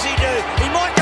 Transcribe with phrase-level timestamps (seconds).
[0.00, 0.64] does he do?
[0.64, 0.99] He might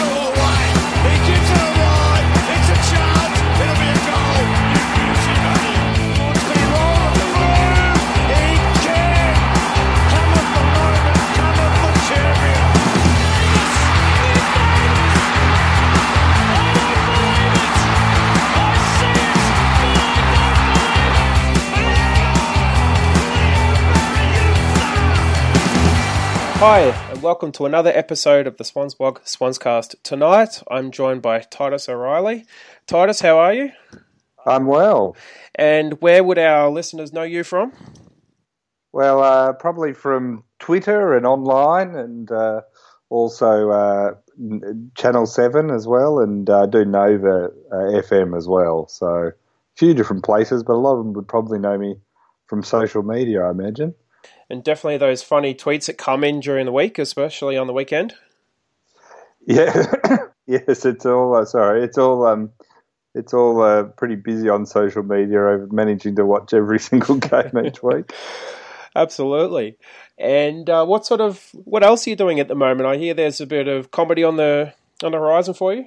[26.61, 26.80] Hi,
[27.12, 29.94] and welcome to another episode of the Swans Blog Swanscast.
[30.03, 32.47] Tonight, I'm joined by Titus O'Reily.
[32.89, 33.71] Titus, how are you?
[34.45, 35.15] I'm well.
[35.55, 37.73] And where would our listeners know you from?
[38.91, 42.62] Well, uh, probably from Twitter and online, and uh,
[43.09, 44.15] also uh,
[44.97, 48.89] Channel Seven as well, and uh, do Nova uh, FM as well.
[48.89, 49.33] So a
[49.77, 52.01] few different places, but a lot of them would probably know me
[52.47, 53.95] from social media, I imagine.
[54.51, 58.15] And definitely those funny tweets that come in during the week, especially on the weekend.
[59.47, 59.93] Yeah,
[60.47, 61.34] yes, it's all.
[61.34, 62.27] Uh, sorry, it's all.
[62.27, 62.50] Um,
[63.14, 67.53] it's all uh, pretty busy on social media over managing to watch every single game
[67.64, 68.12] each week.
[68.97, 69.77] Absolutely.
[70.19, 72.89] And uh, what sort of what else are you doing at the moment?
[72.89, 75.86] I hear there's a bit of comedy on the on the horizon for you.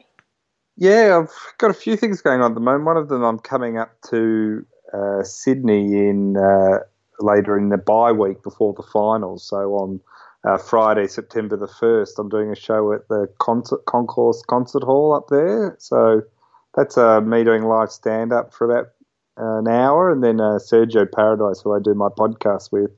[0.78, 2.86] Yeah, I've got a few things going on at the moment.
[2.86, 6.80] One of them, I'm coming up to uh, Sydney in uh,
[7.22, 9.48] later in the bye week before the finals.
[9.48, 10.00] So on
[10.44, 15.14] uh, Friday, September the first, I'm doing a show at the concert, Concourse Concert Hall
[15.14, 15.76] up there.
[15.80, 16.22] So
[16.76, 18.88] that's uh, me doing live stand up for about
[19.40, 22.92] uh, an hour, and then uh, Sergio Paradise, who I do my podcast with,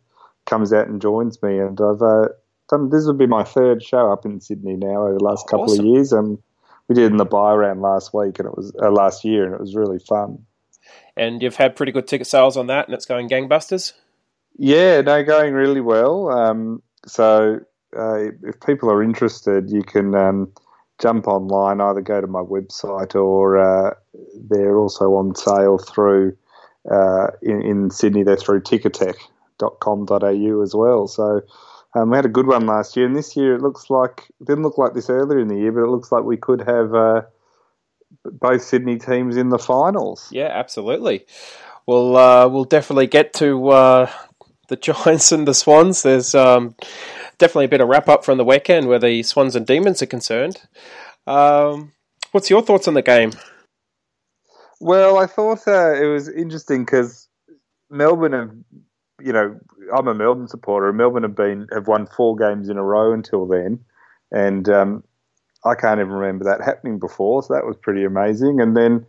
[0.46, 1.60] comes out and joins me.
[1.60, 2.30] And I've uh,
[2.70, 5.66] done this will be my third show up in Sydney now over the last couple
[5.66, 5.80] Awesome.
[5.80, 6.14] of years.
[6.14, 6.42] Um,
[6.88, 9.54] we did in the bye round last week, and it was uh, last year, and
[9.54, 10.46] it was really fun.
[11.16, 13.94] And you've had pretty good ticket sales on that, and it's going gangbusters.
[14.58, 16.30] Yeah, no, going really well.
[16.30, 17.60] Um, so
[17.98, 20.52] uh, if people are interested, you can um,
[21.00, 23.94] jump online, either go to my website or uh,
[24.50, 26.38] they're also on sale through
[26.92, 28.24] uh, in, in Sydney.
[28.24, 31.08] They're through ticketek.com.au as well.
[31.08, 31.42] So
[31.96, 34.48] um, we had a good one last year, and this year it looks like it
[34.48, 36.94] didn't look like this earlier in the year, but it looks like we could have
[36.94, 37.22] uh,
[38.26, 40.28] both Sydney teams in the finals.
[40.32, 41.26] Yeah, absolutely.
[41.86, 44.12] We'll uh, we'll definitely get to uh,
[44.68, 46.04] the Giants and the Swans.
[46.04, 46.76] There's um,
[47.38, 50.08] definitely a bit of wrap up from the weekend where the Swans and Demons are
[50.08, 50.62] concerned.
[51.28, 51.94] Um,
[52.32, 53.32] what's your thoughts on the game?
[54.80, 57.30] Well, I thought uh, it was interesting because
[57.90, 58.52] Melbourne have,
[59.22, 59.58] you know,
[59.96, 60.90] I'm a Melbourne supporter.
[60.90, 63.80] and Melbourne have been have won four games in a row until then,
[64.32, 65.04] and um,
[65.66, 67.44] I can't even remember that happening before.
[67.44, 68.60] So that was pretty amazing.
[68.60, 69.06] And then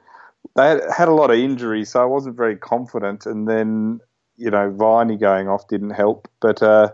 [0.55, 3.27] they had, had a lot of injuries, so I wasn't very confident.
[3.27, 4.01] And then
[4.37, 6.29] you know, Viney going off didn't help.
[6.41, 6.93] But uh,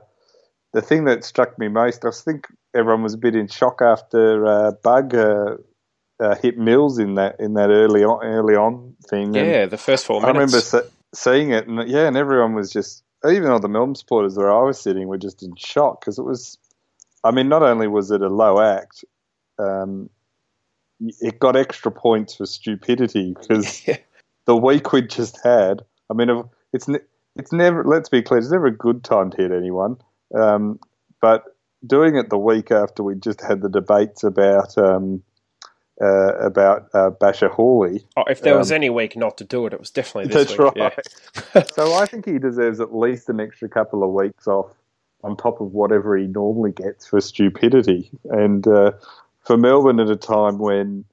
[0.72, 4.46] the thing that struck me most, I think everyone was a bit in shock after
[4.46, 5.56] uh, Bugg uh,
[6.20, 9.36] uh, hit Mills in that in that early on, early on thing.
[9.36, 10.28] And Yeah, the first four Minutes.
[10.28, 13.94] I remember se- seeing it, and yeah, and everyone was just, even all the Melbourne
[13.94, 16.58] supporters where I was sitting were just in shock because it was,
[17.24, 19.04] I mean, not only was it a low act,
[19.58, 20.10] um,
[21.00, 23.98] it got extra points for stupidity because Yeah.
[24.44, 25.82] the week we'd just had.
[26.10, 26.88] I mean, it's
[27.40, 27.82] it's never.
[27.84, 29.96] Let's be clear, it's never a good time to hit anyone.
[30.34, 30.78] Um,
[31.20, 31.44] but
[31.84, 35.22] doing it the week after we just had the debates about um,
[36.00, 38.04] uh, about uh, Bachar Houli.
[38.16, 40.48] Oh, if there was um, any week not to do it, it was definitely this
[40.48, 40.76] That's week.
[40.76, 40.98] right.
[41.54, 41.62] Yeah.
[41.72, 44.70] so I think he deserves at least an extra couple of weeks off
[45.22, 48.10] on top of whatever he normally gets for stupidity.
[48.24, 48.92] And uh,
[49.44, 51.04] for Melbourne at a time when,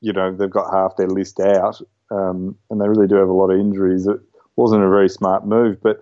[0.00, 3.32] you know, they've got half their list out um, and they really do have a
[3.32, 4.20] lot of injuries, it
[4.56, 5.82] wasn't a very smart move.
[5.82, 6.00] But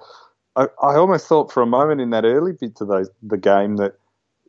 [0.56, 3.76] I, I almost thought for a moment in that early bit of those, the game
[3.76, 3.94] that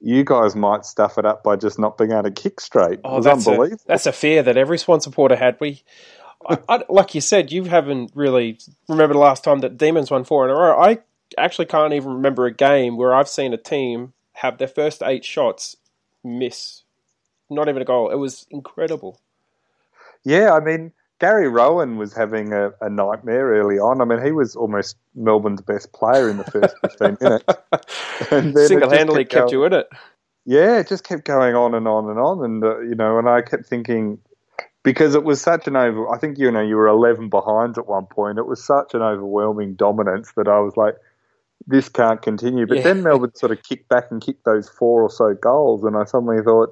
[0.02, 3.00] you guys might stuff it up by just not being able to kick straight.
[3.04, 5.58] Oh, it was that's a, that's a fear that every Swan supporter had.
[5.62, 5.82] We,
[6.48, 8.60] I, I, like you said, you haven't really
[8.90, 10.78] remember the last time that Demons won four in a row.
[10.78, 11.00] I
[11.38, 15.24] actually can't even remember a game where I've seen a team have their first eight
[15.24, 15.78] shots
[16.22, 16.84] miss,
[17.50, 18.10] not even a goal.
[18.10, 19.22] It was incredible.
[20.26, 24.02] Yeah, I mean, Gary Rohan was having a, a nightmare early on.
[24.02, 27.46] I mean, he was almost Melbourne's best player in the first 15 minutes.
[28.32, 29.88] And then it just Single handedly kept going- you in it.
[30.46, 32.44] Yeah, it just kept going on and on and on.
[32.44, 34.18] And, uh, you know, and I kept thinking,
[34.84, 37.88] because it was such an over, I think, you know, you were 11 behind at
[37.88, 38.38] one point.
[38.38, 40.96] It was such an overwhelming dominance that I was like,
[41.66, 42.66] this can't continue.
[42.68, 42.84] But Yeah.
[42.84, 45.86] then Melbourne sort of kicked back and kicked those four or so goals.
[45.86, 46.70] And I suddenly thought,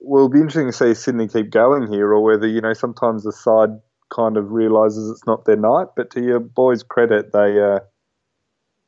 [0.00, 3.24] well, it'll be interesting to see Sydney keep going here or whether, you know, sometimes
[3.24, 3.70] the side
[4.08, 5.88] kind of realises it's not their night.
[5.94, 7.80] But to your boys' credit, they, uh,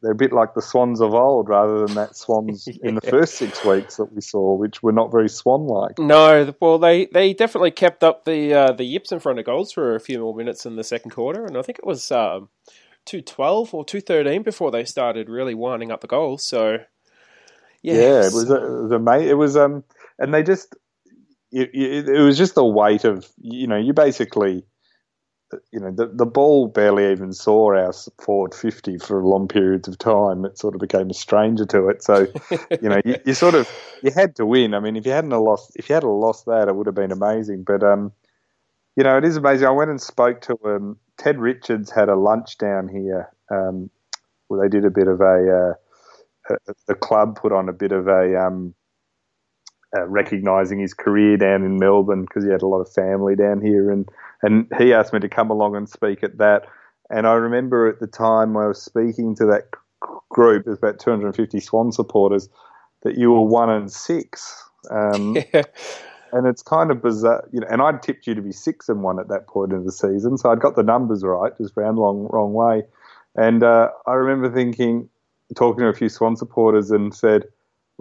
[0.00, 3.34] they're a bit like the Swans of old, rather than that Swans in the first
[3.34, 5.98] six weeks that we saw, which were not very Swan-like.
[5.98, 9.70] No, well, they, they definitely kept up the uh, the yips in front of goals
[9.72, 12.48] for a few more minutes in the second quarter, and I think it was um,
[13.04, 16.44] two twelve or two thirteen before they started really winding up the goals.
[16.44, 16.78] So,
[17.80, 19.28] yeah, Yeah, it was it was amazing.
[19.28, 19.84] It was um,
[20.18, 20.74] and they just
[21.52, 24.64] it, it, it was just the weight of you know you basically
[25.70, 29.98] you know the the ball barely even saw our forward fifty for long periods of
[29.98, 30.44] time.
[30.44, 32.02] It sort of became a stranger to it.
[32.02, 32.26] So
[32.80, 33.68] you know you, you sort of
[34.02, 34.74] you had to win.
[34.74, 37.12] I mean, if you hadn't lost if you had lost that, it would have been
[37.12, 37.64] amazing.
[37.64, 38.12] But um,
[38.96, 39.66] you know it is amazing.
[39.66, 43.90] I went and spoke to um, Ted Richards had a lunch down here um,
[44.48, 45.70] where they did a bit of a.
[45.70, 45.74] Uh,
[46.88, 48.74] the club put on a bit of a um,
[49.94, 53.60] uh, recognising his career down in Melbourne because he had a lot of family down
[53.60, 54.08] here, and
[54.42, 56.66] and he asked me to come along and speak at that.
[57.10, 59.68] And I remember at the time I was speaking to that
[60.30, 62.48] group, there's about 250 Swan supporters,
[63.02, 64.64] that you were one and six.
[64.90, 65.62] Um, yeah.
[66.32, 67.66] and it's kind of bizarre, you know.
[67.70, 70.38] And I'd tipped you to be six and one at that point in the season,
[70.38, 72.84] so I'd got the numbers right, just round long wrong way.
[73.34, 75.08] And uh, I remember thinking,
[75.54, 77.44] talking to a few Swan supporters, and said,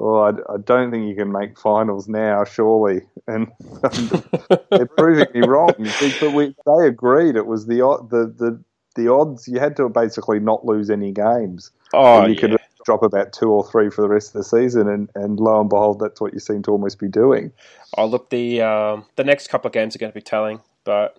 [0.02, 3.52] "Well, I, I don't think you can make finals now, surely." And
[4.72, 5.74] they're proving me wrong.
[6.20, 7.78] But we, they agreed it was the
[8.10, 8.64] the the
[8.96, 9.48] the odds.
[9.48, 11.70] You had to basically not lose any games.
[11.94, 12.58] Oh, and you yeah.
[12.58, 15.62] could drop about two or three for the rest of the season, and, and lo
[15.62, 17.52] and behold, that's what you seem to almost be doing.
[17.96, 21.18] Oh, look, the um, the next couple of games are going to be telling, but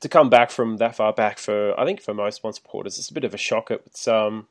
[0.00, 3.10] to come back from that far back for I think for most Swan supporters, it's
[3.10, 3.70] a bit of a shock.
[3.70, 4.46] It's um,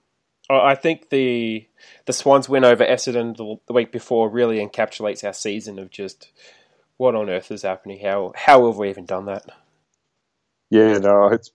[0.59, 1.67] I think the
[2.05, 6.31] the Swans win over Essendon the, the week before really encapsulates our season of just
[6.97, 7.99] what on earth is happening.
[8.03, 9.45] How how have we even done that?
[10.69, 11.51] Yeah, no, it's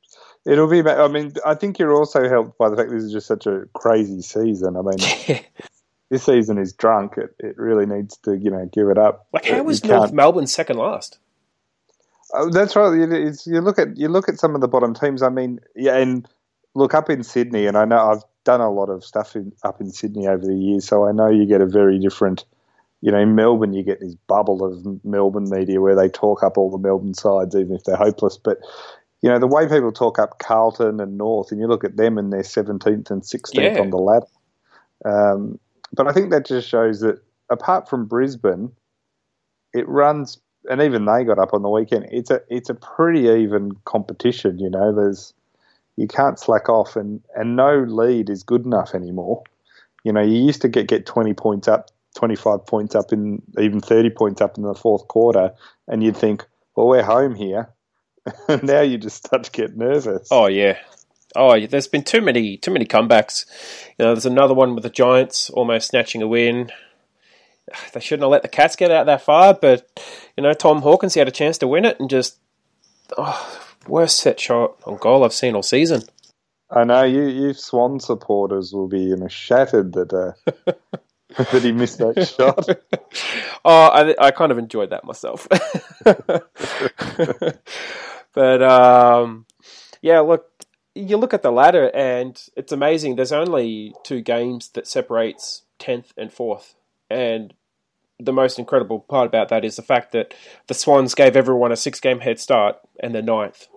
[0.47, 0.81] it'll be.
[0.83, 3.67] I mean, I think you're also helped by the fact this is just such a
[3.75, 4.77] crazy season.
[4.77, 5.41] I mean,
[6.11, 7.19] this season is drunk.
[7.19, 9.27] It it really needs to you know give it up.
[9.33, 11.19] like how was North Melbourne second last?
[12.33, 12.93] Oh, that's right.
[13.11, 15.23] It's, you look at you look at some of the bottom teams.
[15.23, 16.29] I mean, yeah, and
[16.75, 19.79] look up in Sydney, and I know I've done a lot of stuff in, up
[19.79, 22.47] in Sydney over the years, so I know you get a very different.
[23.03, 26.57] You know, in Melbourne, you get this bubble of Melbourne media where they talk up
[26.57, 28.39] all the Melbourne sides, even if they're hopeless.
[28.39, 28.57] But
[29.21, 32.17] you know, the way people talk up Carlton and North, and you look at them
[32.17, 33.83] and they're seventeenth and sixteenth Yeah.
[33.83, 34.27] on the ladder.
[35.05, 35.61] Um,
[35.93, 38.73] but I think that just shows that apart from Brisbane,
[39.75, 40.39] it runs,
[40.71, 42.07] and even they got up on the weekend.
[42.11, 44.59] It's a it's a pretty even competition.
[44.59, 45.35] You know, there's
[45.99, 49.43] you can't slack off, and and no lead is good enough anymore.
[50.05, 53.43] You know, you used to get get twenty points up, twenty five points up, in
[53.59, 55.51] even thirty points up in the fourth quarter,
[55.89, 56.47] and you'd think,
[56.77, 57.71] well, we're home here.
[58.63, 60.29] Now you just start to get nervous.
[60.31, 60.79] Oh yeah.
[61.35, 63.47] Oh, there's been too many too many comebacks.
[63.99, 66.71] You know, there's another one with the Giants almost snatching a win.
[67.93, 69.87] They shouldn't have let the Cats get out that far, but
[70.37, 72.39] you know, Tom Hawkins he had a chance to win it and just
[73.17, 76.03] oh, worst set shot on goal I've seen all season.
[76.71, 80.73] I know you, you Swan supporters will be you know shattered that uh,
[81.37, 82.69] that he missed that shot.
[83.65, 85.49] oh, I, I kind of enjoyed that myself.
[88.35, 89.47] but um,
[90.03, 90.47] yeah, look,
[90.95, 93.17] you look at the ladder, and it's amazing.
[93.17, 96.75] There's only two games that separates tenth and fourth,
[97.09, 97.55] and
[98.21, 100.35] the most incredible part about that is the fact that
[100.67, 103.69] the Swans gave everyone a six-game head start, and they're ninth.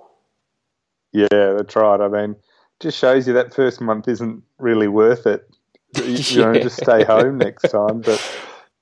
[1.13, 1.99] Yeah, that's right.
[1.99, 2.35] I mean,
[2.79, 5.47] just shows you that first month isn't really worth it.
[5.95, 6.63] You, you know, Yeah.
[6.63, 8.01] just stay home next time.
[8.01, 8.19] But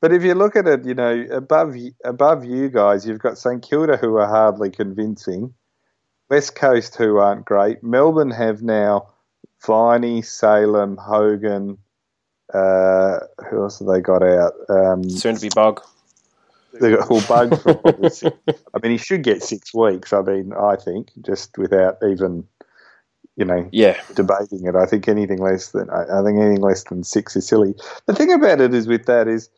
[0.02, 3.62] but if you look at it, you know, above above you guys, you've got St
[3.68, 5.54] Kilda who are hardly convincing,
[6.30, 7.84] West Coast who aren't great.
[7.84, 9.10] Melbourne have now
[9.66, 11.78] Viney, Salem, Hogan.
[12.54, 13.20] Uh,
[13.50, 14.54] who else have they got out?
[14.70, 15.82] Um, Soon to be Bugg.
[16.74, 17.80] They got all bugs for.
[18.74, 20.14] I mean, he should get six weeks.
[20.14, 22.46] I mean, I think just without even,
[23.36, 24.76] you know, Yeah, debating it.
[24.76, 27.76] I think anything less than I I think anything less than six is silly.
[28.06, 29.50] The thing about it is with that is,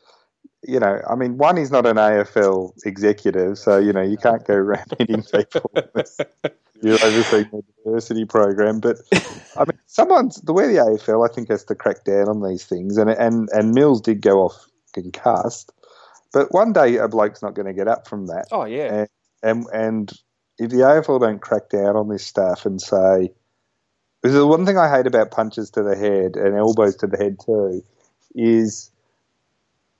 [0.62, 4.44] you know, I mean, one is not an AFL executive, so you know you can't
[4.46, 5.70] go around hitting people.
[6.82, 8.96] You're overseeing the diversity program, but
[9.56, 12.64] I mean, someone's the way the AFL I think has to crack down on these
[12.64, 15.72] things, and and and Mills did go off concussed,
[16.32, 19.06] but one day a bloke's not going to get up from that Oh yeah.
[19.42, 20.12] and and
[20.58, 23.32] if the AFL don't crack down on this stuff and say,
[24.20, 27.16] because the one thing I hate about punches to the head and elbows to the
[27.16, 27.82] head too,
[28.34, 28.90] is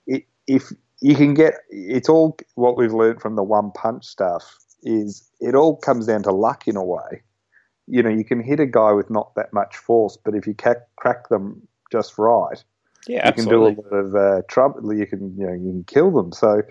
[0.07, 0.71] it, if
[1.01, 5.55] you can get it's all what we've learned from the one punch stuff is it
[5.55, 7.21] all comes down to luck in a way.
[7.87, 10.55] you know, you can hit a guy with not that much force, but if you
[10.55, 12.63] crack them just right,
[13.07, 14.93] Yeah, you can do a lot of uh, trouble.
[14.93, 16.31] You can, you know, you can kill them.
[16.31, 16.61] So,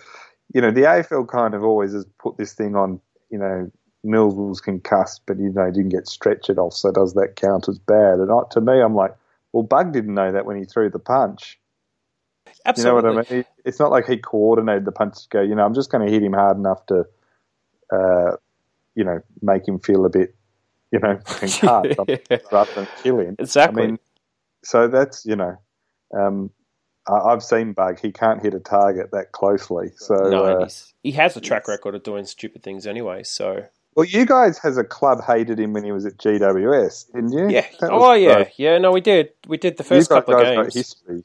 [0.55, 3.01] you know, the AFL kind of always has put this thing on.
[3.31, 3.71] You know,
[4.05, 6.75] Mills was concussed, but you know, he didn't get stretchered off.
[6.75, 8.19] So does that count as bad?
[8.19, 9.15] And I, to me, I'm like,
[9.53, 11.59] well, Bugg didn't know that when he threw the punch.
[12.65, 12.99] Absolutely.
[12.99, 13.45] You know what I mean?
[13.65, 15.43] It's not like he coordinated the punch to go.
[15.43, 17.05] You know, I'm just going to hit him hard enough to,
[17.93, 18.37] uh,
[18.95, 20.35] you know, make him feel a bit,
[20.91, 21.73] you know, concussed
[22.53, 23.37] rather than kill him.
[23.39, 23.83] Exactly.
[23.83, 23.99] I mean,
[24.65, 25.57] so that's you know,
[26.13, 26.51] um,
[27.09, 28.01] I've seen Bugg.
[28.01, 29.91] He can't hit a target that closely.
[29.97, 30.69] So, no, uh,
[31.03, 33.25] he has a track record of doing stupid things anyway.
[33.25, 33.65] So
[33.95, 37.51] well, you guys as a club hated him when he was at GWS, didn't you?
[37.51, 38.79] yeah, That oh yeah, uh, yeah.
[38.79, 39.31] No, we did.
[39.47, 41.25] We did the first couple of games, history.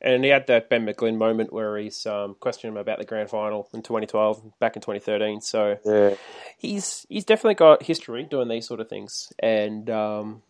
[0.00, 3.28] and he had that Ben McGlynn moment where he's um, questioning him about the grand
[3.28, 5.40] final in 2012, back in 2013.
[5.40, 6.14] So Yeah,
[6.56, 9.32] he's he's definitely got history doing these sort of things.
[9.40, 10.42] And um,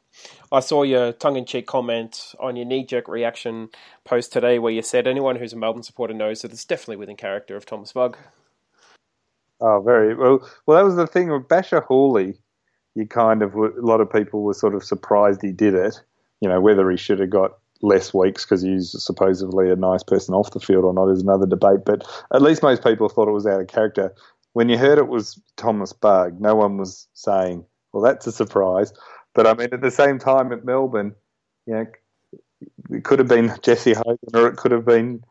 [0.53, 3.69] I saw your tongue-in-cheek comment on your knee-jerk reaction
[4.05, 7.17] post today, where you said anyone who's a Melbourne supporter knows that it's definitely within
[7.17, 8.17] character of Tomas Bugg.
[9.61, 10.49] Oh, very well.
[10.67, 12.37] Well, that was the thing with Bachar Houli.
[12.95, 16.01] You kind of a lot of people were sort of surprised he did it.
[16.41, 20.35] You know, whether he should have got less weeks because he's supposedly a nice person
[20.35, 21.81] off the field or not is another debate.
[21.85, 24.15] But at least most people thought it was out of character.
[24.53, 28.93] When you heard it was Tomas Bugg, no one was saying, "Well, that's a surprise."
[29.37, 31.15] But I mean, at the same time, at Melbourne,
[31.67, 31.87] you know,
[32.91, 35.23] it could have been Jesse Hogan, or it could have been,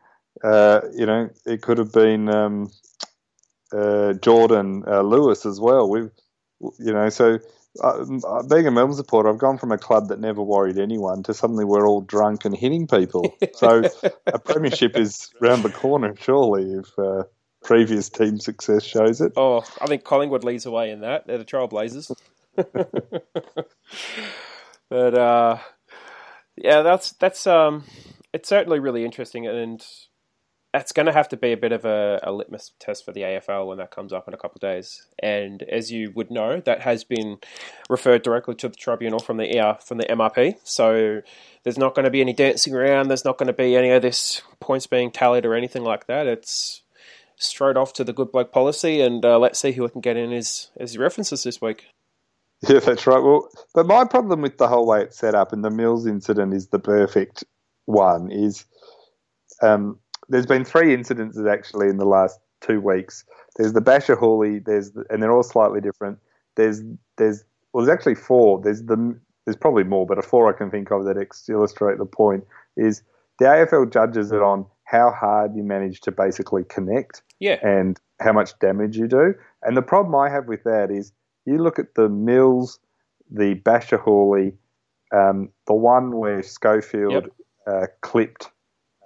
[0.42, 2.28] uh, you know, it could have been.
[2.30, 2.70] Um,
[3.72, 5.88] uh, Jordan uh, Lewis as well.
[5.88, 6.10] We've,
[6.60, 7.38] you know, so
[7.82, 11.34] uh, being a Melbourne supporter, I've gone from a club that never worried anyone to
[11.34, 13.36] suddenly we're all drunk and hitting people.
[13.54, 13.82] So
[14.26, 17.24] a premiership is round the corner, surely, if uh,
[17.62, 19.32] previous team success shows it.
[19.36, 21.26] Oh, I think Collingwood leads away in that.
[21.26, 22.14] They're the Trailblazers.
[24.88, 25.58] but uh,
[26.56, 27.84] yeah, that's that's um,
[28.32, 29.84] it's certainly really interesting, and
[30.76, 33.22] that's going to have to be a bit of a, a litmus test for the
[33.22, 35.06] AFL when that comes up in a couple of days.
[35.18, 37.38] And as you would know, that has been
[37.88, 40.56] referred directly to the tribunal from the ER, from the MRP.
[40.64, 41.22] So
[41.62, 43.08] there's not going to be any dancing around.
[43.08, 46.26] There's not going to be any of this points being tallied or anything like that.
[46.26, 46.82] It's
[47.38, 50.18] straight off to the good bloke policy, and uh, let's see who we can get
[50.18, 51.86] in as as references this week.
[52.68, 53.22] Yeah, that's right.
[53.22, 56.54] Well, but my problem with the whole way it's set up, and the Mills incident
[56.54, 57.44] is the perfect
[57.84, 58.64] one, is
[59.62, 59.98] um,
[60.28, 63.24] there's been three incidents actually in the last two weeks.
[63.56, 66.18] There's the Bachar Houli, there's the, and they're all slightly different.
[66.56, 66.82] There's
[67.16, 68.60] there's well, there's actually four.
[68.60, 71.98] There's the there's probably more, but a four I can think of that ex- illustrate
[71.98, 72.44] the point
[72.76, 73.02] is
[73.38, 78.32] the AFL judges it on how hard you manage to basically connect Yeah, and how
[78.32, 79.34] much damage you do.
[79.62, 81.12] And the problem I have with that is
[81.46, 82.78] you look at the Mills,
[83.30, 84.52] the Bachar Houli,
[85.12, 87.32] um, the one where Schofield Yep.
[87.66, 88.50] uh, clipped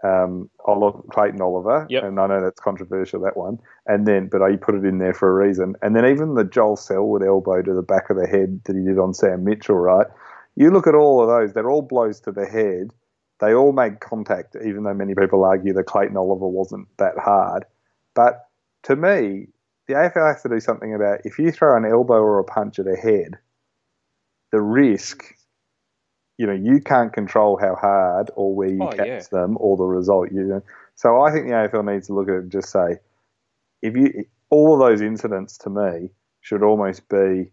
[0.02, 2.04] um, Oliver, Clayton Oliver, Yep.
[2.04, 3.58] and I know that's controversial that one.
[3.86, 5.74] And then, but I put it in there for a reason.
[5.82, 8.82] And then even the Joel Selwood elbow to the back of the head that he
[8.82, 10.06] did on Sam Mitchell, right?
[10.56, 12.90] You look at all of those; they're all blows to the head.
[13.40, 17.64] They all made contact, even though many people argue that Clayton Oliver wasn't that hard.
[18.14, 18.46] But
[18.84, 19.48] to me,
[19.90, 22.78] the AFL has to do something about if you throw an elbow or a punch
[22.78, 23.38] at a head,
[24.52, 25.24] the risk,
[26.38, 29.22] you know, you can't control how hard or where you Oh, catch yeah.
[29.32, 30.30] them or the result.
[30.30, 30.62] You know,
[30.94, 32.98] so I think the AFL needs to look at it and just say,
[33.82, 37.50] if you all of those incidents to me should almost be,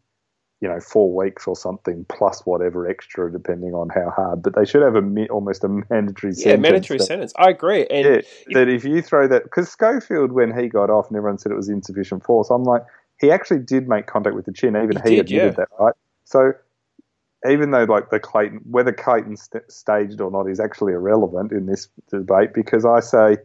[0.59, 4.41] you know, four weeks or something plus whatever extra depending on how hard.
[4.41, 6.39] But they should have a almost a mandatory sentence.
[6.39, 7.33] yeah, sentence mandatory that- sentence.
[7.37, 7.85] I agree.
[7.87, 8.21] And yeah,
[8.53, 11.55] that if you throw that, because Schofield, when he got off and everyone said it
[11.55, 12.83] was insufficient force, I'm like,
[13.19, 14.75] he actually did make contact with the chin.
[14.75, 15.49] Even He he, did, admitted yeah.
[15.51, 15.93] that, right?
[16.25, 16.53] So
[17.47, 21.67] even though like the Clayton, whether Clayton st- staged or not is actually irrelevant in
[21.67, 23.37] this debate, because I say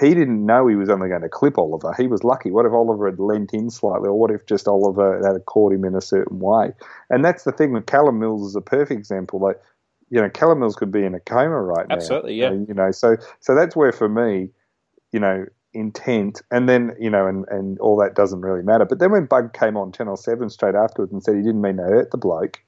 [0.00, 1.94] he didn't know he was only going to clip Oliver.
[1.96, 2.50] He was lucky.
[2.50, 5.84] What if Oliver had leant in slightly, or what if just Oliver had caught him
[5.84, 6.72] in a certain way?
[7.10, 9.38] And that's the thing with Callum Mills is a perfect example.
[9.38, 9.60] Like,
[10.08, 11.96] you know, Callum Mills could be in a coma right now.
[11.96, 12.48] Absolutely, yeah.
[12.48, 14.48] And, you know, so so that's where for me,
[15.12, 15.44] you know,
[15.74, 18.86] intent, and then you know, and and all that doesn't really matter.
[18.86, 21.76] But then when Bugg came on Channel Seven straight afterwards and said he didn't mean
[21.76, 22.62] to hurt the bloke,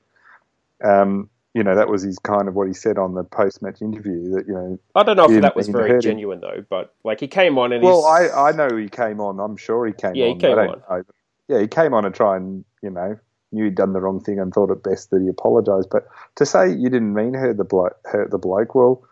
[0.82, 3.80] um, you know, that was his kind of what he said on the post match
[3.80, 4.78] interview that you know.
[4.94, 6.10] I don't know if that was very hurt him.
[6.10, 6.64] genuine though.
[6.68, 9.38] But like he came on and Well, he's, I I know he came on.
[9.38, 10.38] I'm sure he came Yeah, he on.
[10.40, 11.02] came I don't know.
[11.48, 13.16] Yeah, he came on to try and you know
[13.52, 15.88] knew he'd done the wrong thing and thought it best that he apologised.
[15.90, 19.04] But to say you didn't mean hurt the bloke, hurt the bloke, well,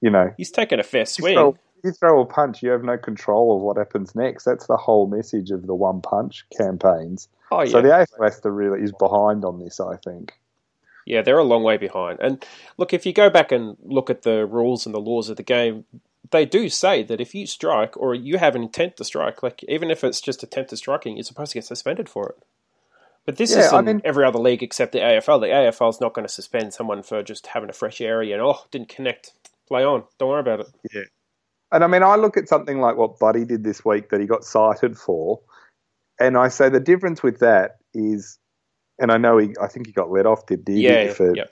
[0.00, 1.34] you know, he's taken a fair you swing.
[1.34, 4.42] throw, you you throw a punch, you have no control of what happens next.
[4.44, 7.28] That's the whole message of the one punch campaigns.
[7.52, 10.32] Oh yeah, So the AFL has to really is behind on this, I think.
[11.06, 12.18] Yeah, they're a long way behind.
[12.20, 12.44] And
[12.76, 15.42] look, if you go back and look at the rules and the laws of the
[15.42, 15.84] game,
[16.30, 19.62] they do say that if you strike or you have an intent to strike, like
[19.68, 22.36] even if it's just attempted striking, you're supposed to get suspended for it.
[23.26, 25.40] But this Yeah, is I in mean- every other league except the AFL.
[25.40, 28.42] The AFL is not going to suspend someone for just having a fresh area and
[28.42, 29.32] oh, didn't connect.
[29.66, 30.04] Play on.
[30.18, 30.66] Don't worry about it.
[30.92, 31.02] Yeah.
[31.72, 34.26] And I mean, I look at something like what Buddy did this week that he
[34.26, 35.40] got cited for,
[36.20, 38.38] and I say the difference with that is,
[38.98, 40.82] and I know he, I think he got let off, did he?
[40.82, 41.44] Yeah, For- yeah.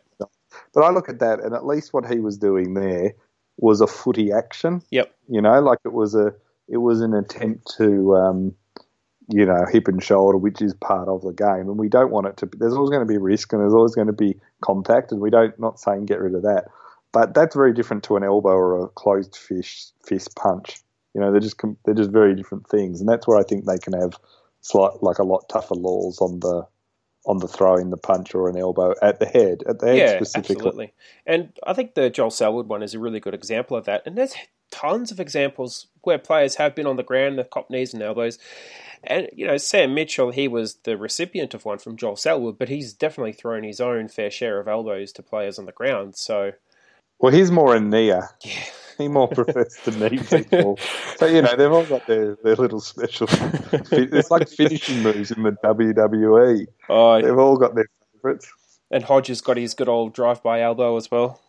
[0.74, 3.14] But I look at that, and at least what he was doing there
[3.58, 4.82] was a footy action.
[4.90, 5.14] Yep.
[5.28, 6.34] You know, like it was a,
[6.68, 8.54] it was an attempt to, um,
[9.28, 12.26] you know, hip and shoulder, which is part of the game, and we don't want
[12.26, 12.46] it to.
[12.46, 15.20] Be, There's always going to be risk, and there's always going to be contact, and
[15.20, 15.58] we don't.
[15.58, 16.66] Not saying get rid of that,
[17.12, 20.78] but that's very different to an elbow or a closed fist fist punch.
[21.14, 23.78] You know, they're just they're just very different things, and that's where I think they
[23.78, 24.16] can have
[24.60, 26.66] slight like a lot tougher laws on the
[27.24, 30.16] on the throwing the punch or an elbow at the head at the head yeah,
[30.16, 30.56] specifically.
[30.56, 30.92] absolutely.
[31.26, 34.02] And I think the Joel Selwood one is a really good example of that.
[34.06, 34.34] And there's
[34.70, 38.38] tons of examples where players have been on the ground, they've copped knees and elbows.
[39.04, 42.68] And, you know, Sam Mitchell, he was the recipient of one from Joel Selwood, but
[42.68, 46.16] he's definitely thrown his own fair share of elbows to players on the ground.
[46.16, 46.52] So,
[47.18, 48.16] Well, he's more a kneer.
[48.16, 48.64] Uh, yeah.
[49.08, 50.78] More prefers to knee people.
[51.16, 53.26] So you know they've all got their, their little special.
[53.90, 56.66] It's like finishing moves in the WWE.
[56.88, 58.52] Oh, They've all got their favourites.
[58.90, 61.40] and Hodge's got his good old drive by elbow as well.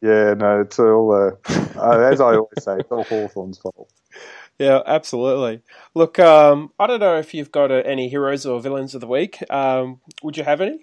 [0.00, 1.12] Yeah, no, it's all.
[1.12, 1.30] Uh,
[1.78, 3.90] uh, as I always say, it's all Hawthorn's fault.
[4.58, 5.62] Yeah, absolutely.
[5.94, 9.06] Look, um, I don't know if you've got uh, any heroes or villains of the
[9.06, 9.38] week.
[9.50, 10.80] Um, would you have any?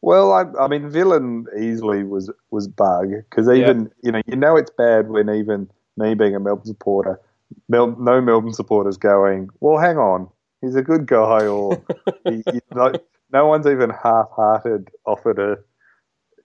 [0.00, 4.56] Well, I, I mean, villain easily was was Bugg because even you know you know
[4.56, 7.20] it's bad when even me being a Melbourne supporter,
[7.68, 10.28] Mel, no Melbourne supporters going, well, hang on,
[10.60, 11.82] he's a good guy, or
[12.24, 12.42] he,
[12.74, 12.92] no,
[13.32, 15.56] no one's even half-hearted offered a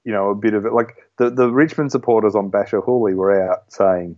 [0.03, 0.73] you know a bit of it.
[0.73, 4.17] Like the the Richmond supporters on Bachar Houli were out saying.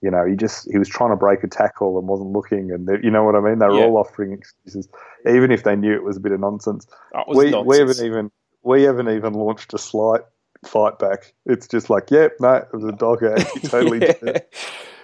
[0.00, 2.86] You know, he just he was trying to break a tackle and wasn't looking, and
[2.86, 3.58] they- you know what I mean.
[3.58, 3.86] They were Yeah.
[3.86, 4.88] all offering excuses,
[5.28, 6.86] even if they knew it was a bit of nonsense
[7.34, 8.30] we we haven't even
[8.68, 10.20] we haven't even launched a slight
[10.66, 11.32] fight back.
[11.46, 13.48] It's just like, yep, no, it was a dog act.
[13.54, 14.12] He totally yeah.
[14.12, 14.42] did.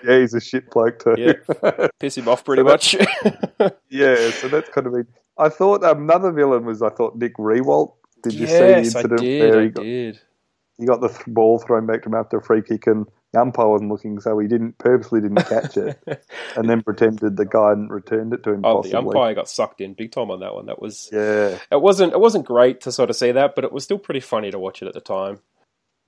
[0.06, 1.14] Yeah, he's a shit bloke too.
[1.16, 1.88] Yeah.
[1.98, 2.96] Piss him off pretty So much.
[3.88, 5.06] Yeah, so that's kind of been.
[5.38, 7.94] I thought another villain was I thought Nick Riewoldt.
[8.22, 9.40] Did you see the yes, I incident did.
[9.50, 10.20] where I he got, did.
[10.78, 13.40] he got the th- ball thrown back to him after a free kick and the
[13.40, 15.98] umpire wasn't looking, so he didn't purposely didn't catch it,
[16.56, 18.64] and then pretended the guy hadn't returned it to him.
[18.64, 18.90] Oh, possibly.
[18.92, 20.66] the umpire got sucked in big time on that one.
[20.66, 23.72] That was Yeah, it wasn't it wasn't great to sort of see that, but it
[23.72, 25.40] was still pretty funny to watch it at the time.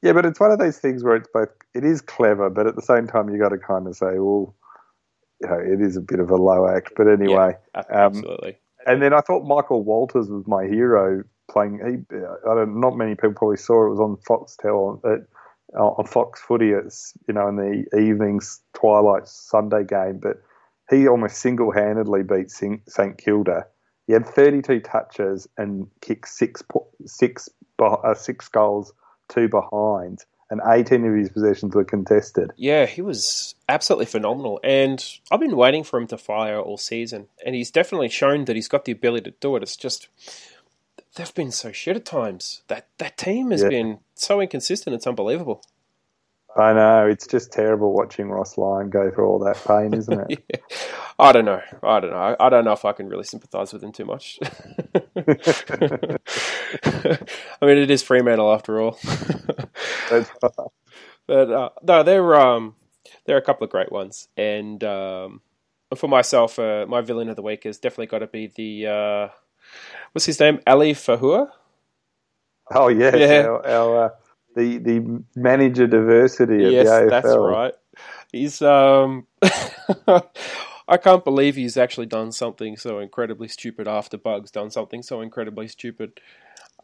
[0.02, 1.48] Yeah, but it's one of those things where it's both.
[1.74, 4.54] It is clever, but at the same time, you got to kind of say, well,
[5.42, 6.92] you know, it is a bit of a low act.
[6.96, 8.56] But anyway, A- Um, Absolutely.
[8.86, 11.78] and then I thought Michael Walters was my hero playing.
[12.10, 12.78] He, I don't.
[12.78, 13.86] Not many people probably saw it.
[13.86, 15.26] It was on Foxtel at,
[15.74, 16.70] on Fox Footy.
[16.70, 20.42] It's you know in the evenings twilight Sunday game, but
[20.90, 23.66] he almost single handedly beat St Kilda.
[24.06, 26.62] He had 32 touches and kicked six
[27.06, 27.48] six
[27.78, 28.92] uh, six goals,
[29.28, 32.52] two behind, and 18 of his possessions were contested.
[32.56, 37.26] Yeah, he was absolutely phenomenal, and I've been waiting for him to fire all season,
[37.44, 39.62] and he's definitely shown that he's got the ability to do it.
[39.62, 40.08] It's just
[41.14, 42.62] they've been so shit at times.
[42.68, 43.68] That that team has Yeah.
[43.68, 44.94] been so inconsistent.
[44.94, 45.62] It's unbelievable.
[46.58, 50.42] I know it's just terrible watching Ross Lyon go through all that pain, isn't it?
[50.50, 50.60] Yeah.
[51.18, 51.60] I don't know.
[51.82, 52.36] I don't know.
[52.38, 54.38] I, don't know if I can really sympathise with him too much.
[54.44, 56.18] I
[57.62, 58.98] mean, it is Fremantle after all.
[61.28, 62.76] But uh, no, they're um,
[63.24, 65.40] they're a couple of great ones, and um,
[65.96, 69.28] for myself, uh, my villain of the week has definitely got to be the uh,
[70.12, 71.50] what's his name, Ali Fahour.
[72.74, 73.46] Oh yes, Yeah.
[73.46, 74.08] our, our uh,
[74.54, 77.10] the the manager diversity of Yes, the AFL.
[77.10, 77.74] that's right.
[78.32, 79.26] He's um,
[80.88, 85.20] I can't believe he's actually done something so incredibly stupid after Bugg's done something so
[85.20, 86.20] incredibly stupid.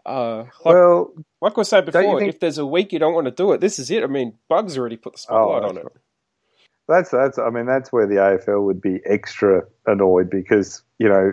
[0.05, 3.27] Uh, like, Well, like I said before, think- if there's a week you don't want
[3.27, 4.03] to do it, this is it.
[4.03, 5.87] I mean, Bugg's already put the spotlight Oh, on it.
[6.89, 7.39] that's that's.
[7.39, 11.33] I mean, that's where the AFL would be extra annoyed because you know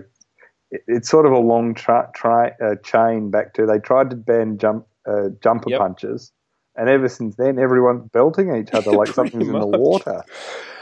[0.71, 4.15] it, it's sort of a long tra- tra- uh, chain back to they tried to
[4.15, 5.79] ban jump uh, jumper Yep.
[5.79, 6.31] punches,
[6.75, 10.23] and ever since then, everyone's belting each other like something's in the water.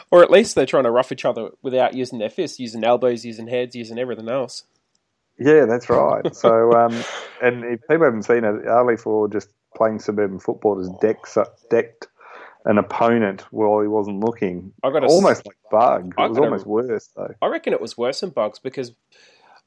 [0.10, 3.26] Or at least they're trying to rough each other without using their fists, using elbows,
[3.26, 4.64] using heads, using everything else.
[5.38, 6.34] Yeah, that's right.
[6.36, 6.94] So, um,
[7.44, 11.38] and if people haven't seen it, Ali for just playing suburban football is decked,
[11.70, 12.08] decked
[12.66, 14.72] an opponent while he wasn't looking.
[14.82, 16.14] I got almost like Bugg.
[16.18, 17.34] I It was gotta- almost worse though.
[17.42, 18.94] I reckon it was worse than Bugg's because,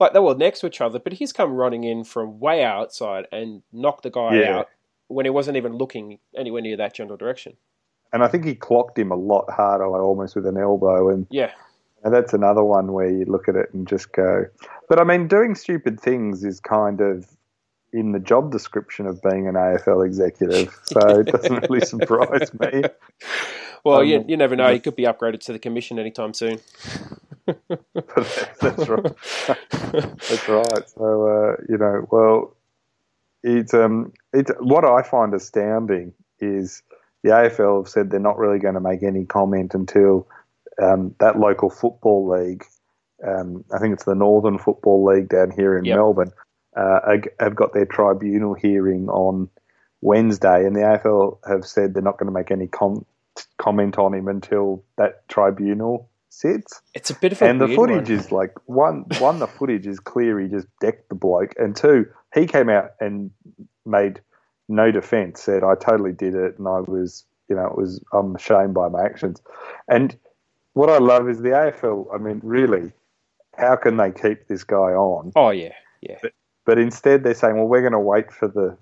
[0.01, 3.27] like, they were next to each other, but he's come running in from way outside
[3.31, 4.59] and knocked the guy Yeah.
[4.61, 4.69] out
[5.09, 7.57] when he wasn't even looking anywhere near that general direction.
[8.13, 11.11] And I think he clocked him a lot harder, like almost with an elbow.
[11.11, 11.53] And, Yeah,
[12.03, 14.47] and that's another one where you look at it and just go.
[14.89, 17.29] But I mean, doing stupid things is kind of
[17.93, 22.83] in the job description of being an AFL executive, so it doesn't really surprise me.
[23.85, 24.73] well, Um, you, you never know.
[24.73, 26.59] He could be upgraded to the commission anytime soon.
[28.61, 29.07] that's right.
[30.29, 30.89] That's right.
[30.97, 32.57] So uh, you know, well,
[33.43, 36.83] it's um, it's what I find astounding is
[37.23, 40.29] the AFL have said they're not really going to make any comment until
[40.83, 42.65] um, that local football league.
[43.27, 45.97] Um, I think it's the Northern Football League down here in Yep.
[45.97, 46.33] Melbourne.
[46.77, 47.01] Uh,
[47.41, 49.51] have got their tribunal hearing on
[50.03, 53.05] Wednesday, and the AFL have said they're not going to make any com-
[53.59, 56.81] comment on him until that tribunal sits.
[56.95, 58.19] It's a bit of a And the footage one.
[58.19, 60.41] is like one, one, the footage is clear.
[60.41, 63.31] He just decked the bloke, and two, he came out and
[63.85, 64.21] made
[64.69, 65.43] no defence.
[65.43, 68.89] Said I totally did it, and I was, you know, it was I'm ashamed by
[68.89, 69.43] my actions.
[69.89, 70.17] And
[70.73, 72.07] what I love is the AFL.
[72.15, 72.93] I mean, really,
[73.57, 75.33] how can they keep this guy on?
[75.37, 76.19] Oh yeah, yeah.
[76.65, 78.77] But instead, they're saying, well, we're going to wait for the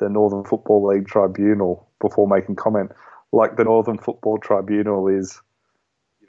[0.00, 2.90] the Northern Football League tribunal before making comment.
[3.32, 5.40] Like the Northern Football Tribunal is,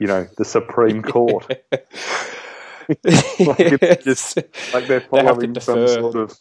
[0.00, 1.46] you know, the Supreme Court.
[2.88, 4.36] Like it's just
[4.72, 6.38] like they're They following some sort of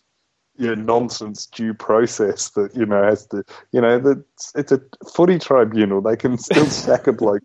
[0.57, 4.79] you know, nonsense due process that you know has to you know that it's a
[5.11, 6.01] footy tribunal.
[6.01, 7.41] They can still sack a bloke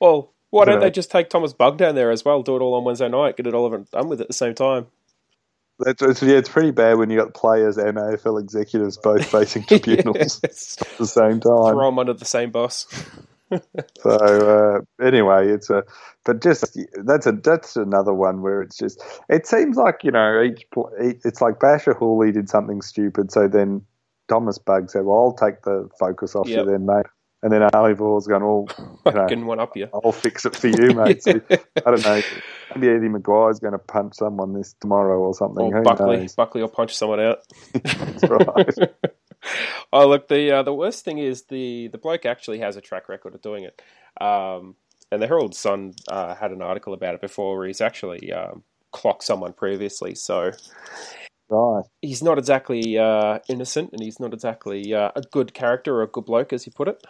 [0.00, 0.80] well, why don't know.
[0.82, 2.42] they just take Tomas Bugg down there as well?
[2.42, 3.36] Do it all on Wednesday night.
[3.38, 4.86] Get it all over and done with at the same time.
[5.78, 9.64] that's it's, yeah, it's pretty bad when you got players and AFL executives both facing
[9.64, 10.76] tribunals Yes.
[10.82, 11.72] at the same time.
[11.72, 12.86] Throw them under the same bus.
[14.00, 15.82] So uh, anyway, it's a
[16.24, 20.42] but just that's a that's another one where it's just it seems like you know
[20.42, 20.64] each
[21.00, 23.82] it's like Bachar Houli did something stupid, so then
[24.28, 26.58] Tomas Bugg said, "Well, I'll take the focus off Yep.
[26.58, 27.06] you then, mate."
[27.42, 28.68] And then Ali Fahour's going, "Well,
[29.06, 29.88] you know, one up you.
[29.92, 32.20] I'll fix it for you, mate." So, I don't know.
[32.74, 35.72] Maybe Eddie McGuire's going to punch someone this tomorrow or something.
[35.72, 36.18] Or Buckley.
[36.18, 36.34] knows?
[36.34, 37.38] Buckley will punch someone out.
[37.82, 39.14] That's right.
[39.92, 43.08] Oh, look, the uh, the worst thing is the the bloke actually has a track
[43.08, 43.80] record of doing it.
[44.20, 44.76] Um,
[45.10, 48.62] and the Herald Sun uh, had an article about it before where he's actually um,
[48.92, 50.14] clocked someone previously.
[50.14, 50.52] So
[51.48, 51.82] right.
[52.02, 56.06] he's not exactly uh, innocent and he's not exactly uh, a good character or a
[56.06, 57.02] good bloke, as you put it.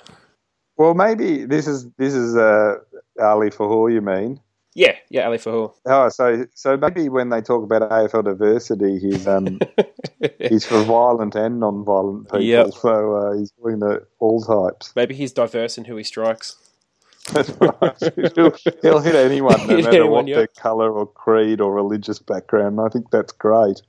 [0.77, 2.77] Well, maybe this is this is uh,
[3.21, 4.41] Ali Fahour, you mean?
[4.79, 5.73] Yeah, yeah, Ali Fahour.
[5.87, 9.59] Oh, so so maybe when they talk about AFL diversity, he's um
[10.39, 12.43] he's for violent and non-violent people.
[12.43, 12.75] Yep.
[12.75, 14.93] So uh, he's doing the all types.
[14.95, 16.59] Maybe he's diverse in who he strikes.
[17.33, 18.35] That's right.
[18.37, 20.37] he'll, he'll hit anyone, no Hit matter anyone, what yeah.
[20.37, 22.81] their colour or creed or religious background.
[22.81, 23.83] I think that's great.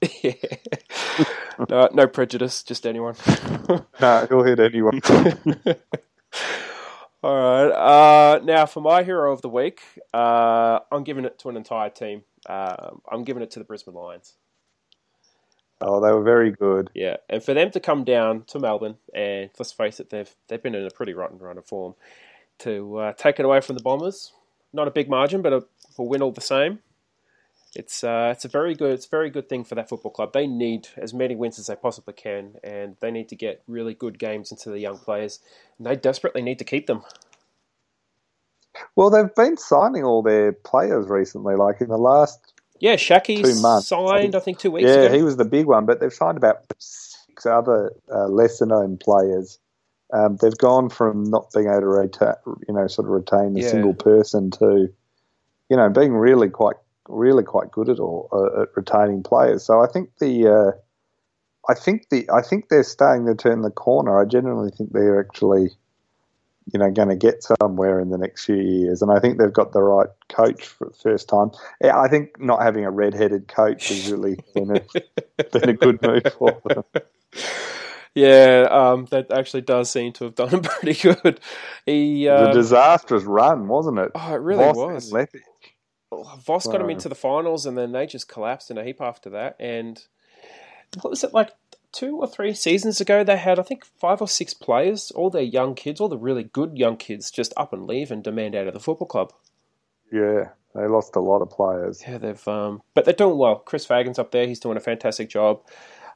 [1.69, 3.15] no, no prejudice, just anyone.
[4.01, 4.99] No, he'll hit anyone.
[7.23, 7.69] All right.
[7.71, 9.81] Uh, now, for my hero of the week,
[10.13, 12.23] uh, I'm giving it to an entire team.
[12.47, 14.37] Um I'm giving it to the Brisbane Lions.
[15.81, 16.89] oh, they were very good.
[16.93, 20.61] Yeah, and for them to come down to Melbourne, and let's face it, they've they've
[20.63, 21.95] been in a pretty rotten run of form.
[22.59, 24.33] To uh, take it away from the Bombers,
[24.73, 25.63] not a big margin, but a,
[25.97, 26.79] a win all the same.
[27.75, 30.33] It's uh, it's a very good it's a very good thing for that football club.
[30.33, 33.93] They need as many wins as they possibly can, and they need to get really
[33.93, 35.39] good games into the young players,
[35.77, 37.03] and they desperately need to keep them.
[38.95, 41.55] Well, they've been signing all their players recently.
[41.55, 42.39] Like in the last,
[42.79, 43.89] Yeah, Shaki Two months.
[44.07, 45.17] signed, I think, two weeks yeah, ago.
[45.17, 45.85] he was the big one.
[45.85, 49.59] But they've signed about six other uh, lesser-known players.
[50.13, 52.35] Um, they've gone from not being able to retain,
[52.67, 53.63] you know, sort of retain a Yeah.
[53.63, 54.89] single person to,
[55.69, 56.77] you know, being really quite,
[57.09, 59.63] really quite good at all uh, at retaining players.
[59.63, 60.71] So I think the, uh,
[61.69, 64.19] I think the, I think they're starting to turn the corner.
[64.19, 65.71] I genuinely think they're actually,
[66.71, 69.51] you know, going to get somewhere in the next few years, and I think they've
[69.51, 71.51] got the right coach for the first time.
[71.83, 76.01] Yeah, I think not having a red-headed coach has really been a, been a good
[76.01, 76.83] move for them.
[78.15, 81.39] Yeah, um, that actually does seem to have done him pretty good.
[81.85, 84.11] He, It was uh, a disastrous run, wasn't it?
[84.15, 85.11] oh, it really Voss was.
[85.11, 85.29] and.
[86.11, 89.29] Voss got them into the finals, and then they just collapsed in a heap after
[89.31, 89.55] that.
[89.59, 90.03] And
[91.01, 91.51] what was it like?
[91.91, 95.41] Two or three seasons ago, they had I think five or six players, all their
[95.41, 98.67] young kids, all the really good young kids, just up and leave and demand out
[98.67, 99.33] of the football club.
[100.11, 102.03] Yeah, they lost a lot of players.
[102.07, 103.55] Yeah, they've um, but they're doing well.
[103.55, 105.61] Chris Fagan's up there; he's doing a fantastic job.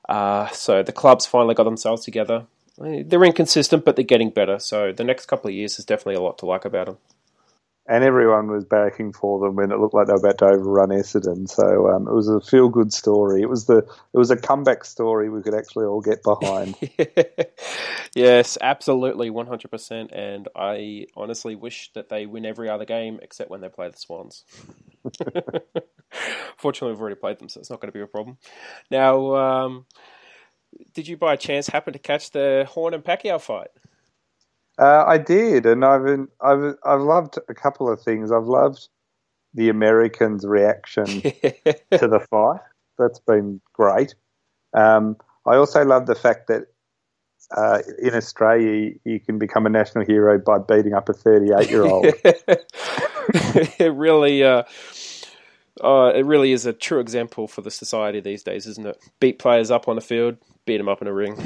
[0.07, 2.45] Uh, so the club's finally got themselves together.
[2.77, 4.59] They're inconsistent, but they're getting better.
[4.59, 6.97] So the next couple of years is definitely a lot to like about them.
[7.85, 10.89] And everyone was backing for them when it looked like they were about to overrun
[10.89, 11.49] Essendon.
[11.49, 13.41] So um, it was a feel good story.
[13.41, 16.77] It was the it was a comeback story we could actually all get behind.
[18.15, 20.11] yes, absolutely, one hundred percent.
[20.13, 23.97] And I honestly wish that they win every other game except when they play the
[23.97, 24.45] Swans.
[26.57, 28.37] Fortunately, we've already played them, so it's not going to be a problem.
[28.89, 29.85] Now, um,
[30.93, 33.69] did you by chance happen to catch the Horn and Pacquiao fight?
[34.79, 38.31] Uh, I did, and I've been, I've I've loved a couple of things.
[38.31, 38.87] I've loved
[39.53, 42.61] the Americans' reaction to the fight.
[42.97, 44.15] That's been great.
[44.73, 46.67] Um, I also love the fact that
[47.55, 51.83] uh, in Australia you can become a national hero by beating up a 38 year
[51.83, 52.05] old.
[52.25, 54.63] it really, uh,
[55.81, 58.97] uh, it really is a true example for the society these days, isn't it?
[59.19, 61.37] Beat players up on the field, beat them up in a ring.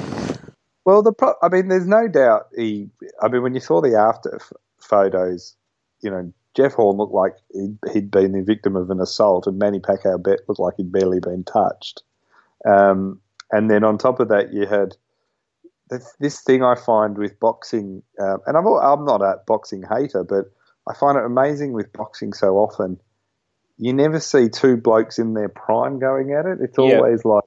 [0.88, 2.90] Well, the pro- I mean, there's no doubt he.
[3.22, 5.54] I mean, when you saw the after f- photos,
[6.00, 9.60] you know, Jeff Horn looked like he'd, he'd been the victim of an assault, and
[9.60, 12.04] Manny Pacquiao bet looked like he'd barely been touched.
[12.66, 13.20] Um,
[13.52, 14.96] and then on top of that, you had
[15.90, 20.24] this, this thing I find with boxing, um, and I'm, I'm not a boxing hater,
[20.24, 20.46] but
[20.90, 22.98] I find it amazing with boxing so often.
[23.78, 26.60] You never see two blokes in their prime going at it.
[26.62, 26.96] It's Yeah.
[26.96, 27.44] always like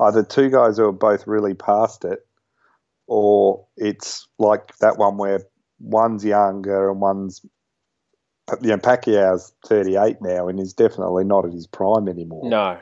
[0.00, 2.26] either two guys who are both really past it,
[3.06, 5.40] or it's like that one where
[5.80, 7.42] one's younger and one's
[8.60, 12.48] you know Pacquiao's 38 now and he's definitely not at his prime anymore.
[12.48, 12.78] No,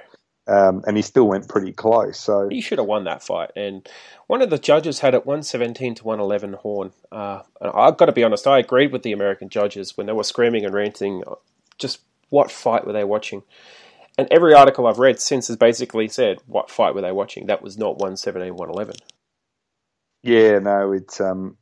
[0.46, 2.18] Um, and he still went pretty close.
[2.18, 3.50] So he should have won that fight.
[3.56, 3.86] And
[4.26, 6.92] one of the judges had it 117 to 111 Horn.
[7.12, 10.12] Uh, and I've got to be honest, I agreed with the American judges when they
[10.12, 11.22] were screaming and ranting.
[11.78, 13.42] Just what fight were they watching?
[14.18, 17.46] And every article I've read since has basically said, what fight were they watching?
[17.46, 18.96] That was not 117, 111.
[20.22, 21.56] Yeah, no, it's um,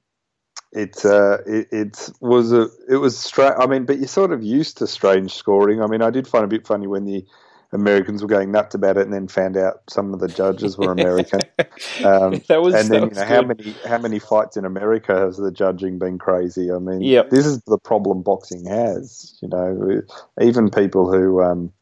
[0.73, 3.55] it's uh, it, it was a it was strange.
[3.59, 5.83] I mean, but you're sort of used to strange scoring.
[5.83, 7.25] I mean, I did find it a bit funny when the
[7.73, 10.91] Americans were going nuts about it, and then found out some of the judges were
[10.93, 11.41] American.
[12.05, 15.37] Um, that was, and then you know how many how many fights in America has
[15.37, 16.73] the judging been crazy?
[16.73, 17.31] I mean, Yep.
[17.31, 19.37] this is the problem boxing has.
[19.41, 20.03] You know,
[20.41, 21.73] even people who um,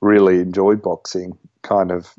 [0.00, 2.14] really enjoy boxing kind of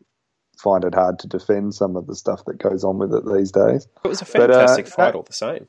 [0.57, 3.51] find it hard to defend some of the stuff that goes on with it these
[3.51, 3.87] days.
[4.03, 5.67] It was a But, uh, fantastic fight all the same.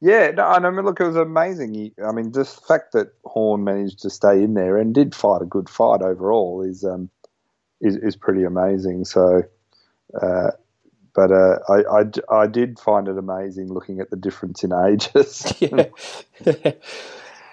[0.00, 1.92] Yeah, no, and I mean, look, it was amazing.
[2.04, 5.40] I mean, just the fact that Horn managed to stay in there and did fight
[5.40, 7.08] a good fight overall is um,
[7.80, 9.06] is, is pretty amazing.
[9.06, 9.42] So,
[10.20, 10.50] uh,
[11.14, 15.50] but uh, I, I, I did find it amazing looking at the difference in ages.
[15.60, 15.86] yeah.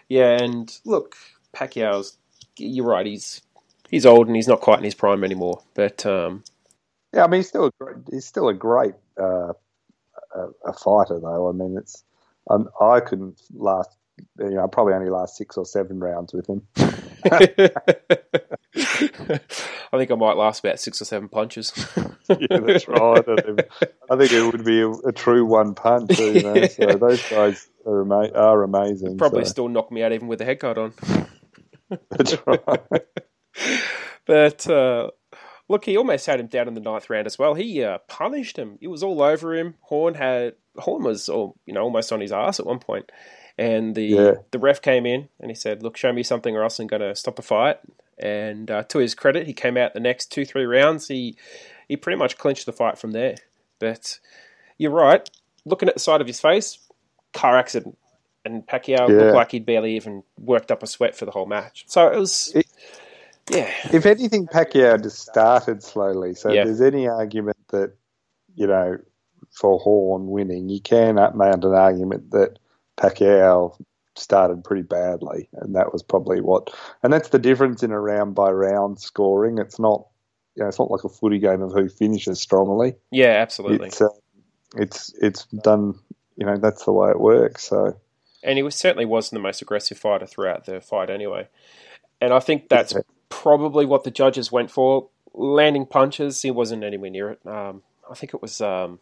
[0.10, 1.15] yeah, and look,
[1.54, 2.17] Pacquiao's.
[2.58, 3.06] You're right.
[3.06, 3.41] He's
[3.89, 5.62] he's old and he's not quite in his prime anymore.
[5.76, 6.43] But um,
[7.13, 9.54] yeah, I mean, he's still a great, he's still a great uh,
[10.36, 11.49] a, a fighter, though.
[11.49, 12.04] I mean, it's
[12.49, 13.89] um, I couldn't last.
[14.39, 16.62] You know, I probably only last six or seven rounds with him.
[17.26, 17.47] I
[19.97, 21.71] think I might last about six or seven punches.
[22.30, 23.23] yeah, that's right.
[23.28, 23.60] I think,
[24.10, 26.19] I think it would be a, a true one punch.
[26.19, 26.54] You know?
[26.67, 29.17] So those guys are, ama- are amazing.
[29.17, 29.52] Probably so.
[29.52, 30.93] still knock me out even with a head guard on.
[32.10, 32.62] That's right.
[34.26, 35.10] But uh,
[35.69, 37.54] look, he almost had him down in the ninth round as well.
[37.54, 38.78] He uh, punished him.
[38.82, 39.76] It was all over him.
[39.82, 43.12] Horn had Horn was all, you know almost on his ass at one point.
[43.58, 44.34] and the Yeah.
[44.52, 47.02] the ref came in and he said, "Look, show me something, or else I'm going
[47.04, 47.78] to stop the fight."
[48.17, 51.08] And uh, to his credit, he came out the next two three rounds.
[51.08, 51.36] He
[51.88, 53.36] he pretty much clinched the fight from there.
[53.80, 54.19] But
[54.80, 55.30] you're right.
[55.65, 56.80] Looking at the side of his face,
[57.34, 57.97] car accident.
[58.45, 59.15] And Pacquiao Yeah.
[59.15, 61.86] looked like he'd barely even worked up a sweat for the whole match.
[61.88, 62.65] So it was, It-
[63.50, 66.36] yeah, if anything, Pacquiao just started slowly.
[66.36, 66.62] So Yeah.
[66.62, 67.94] if there's any argument that
[68.56, 68.98] you know
[69.52, 72.58] for Horn winning, you can mount an argument that
[72.98, 73.78] Pacquiao
[74.16, 76.70] started pretty badly, and that was probably what.
[77.02, 79.58] And that's the difference in a round by round scoring.
[79.58, 80.08] It's not,
[80.56, 82.96] you know, it's not like a footy game of who finishes strongly.
[83.12, 83.88] yeah, absolutely.
[83.88, 84.10] It's uh,
[84.76, 85.96] it's it's done.
[86.36, 87.68] You know, that's the way it works.
[87.68, 87.96] So
[88.44, 91.48] and he was, certainly wasn't the most aggressive fighter throughout the fight anyway.
[92.20, 92.94] And I think that's.
[93.41, 95.10] Probably what the judges went for.
[95.34, 97.46] Landing punches, he wasn't anywhere near it.
[97.46, 99.00] Um, I think it was um,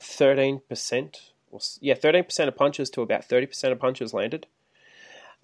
[0.00, 1.16] 13%.
[1.50, 4.46] Or, yeah, 13% of punches to about 30% of punches landed.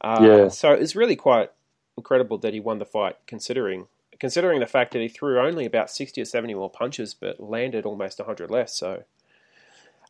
[0.01, 0.49] Uh, Yeah.
[0.49, 1.51] So it's really quite
[1.97, 3.87] incredible that he won the fight, considering
[4.21, 7.87] considering the fact that he threw only about 60 or 70 more punches, but landed
[7.87, 8.75] almost 100 less.
[8.75, 9.05] So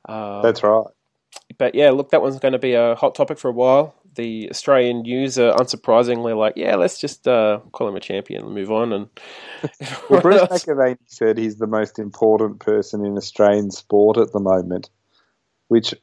[0.06, 0.86] um, that's right.
[1.58, 3.94] but yeah, look, that one's going to be a hot topic for a while.
[4.14, 8.54] The Australian news are unsurprisingly like, yeah, let's just uh, call him a champion and
[8.54, 8.92] move on.
[8.92, 9.08] And
[10.10, 14.90] well, Bruce McAvaney said he's the most important person in Australian sport at the moment,
[15.68, 15.94] which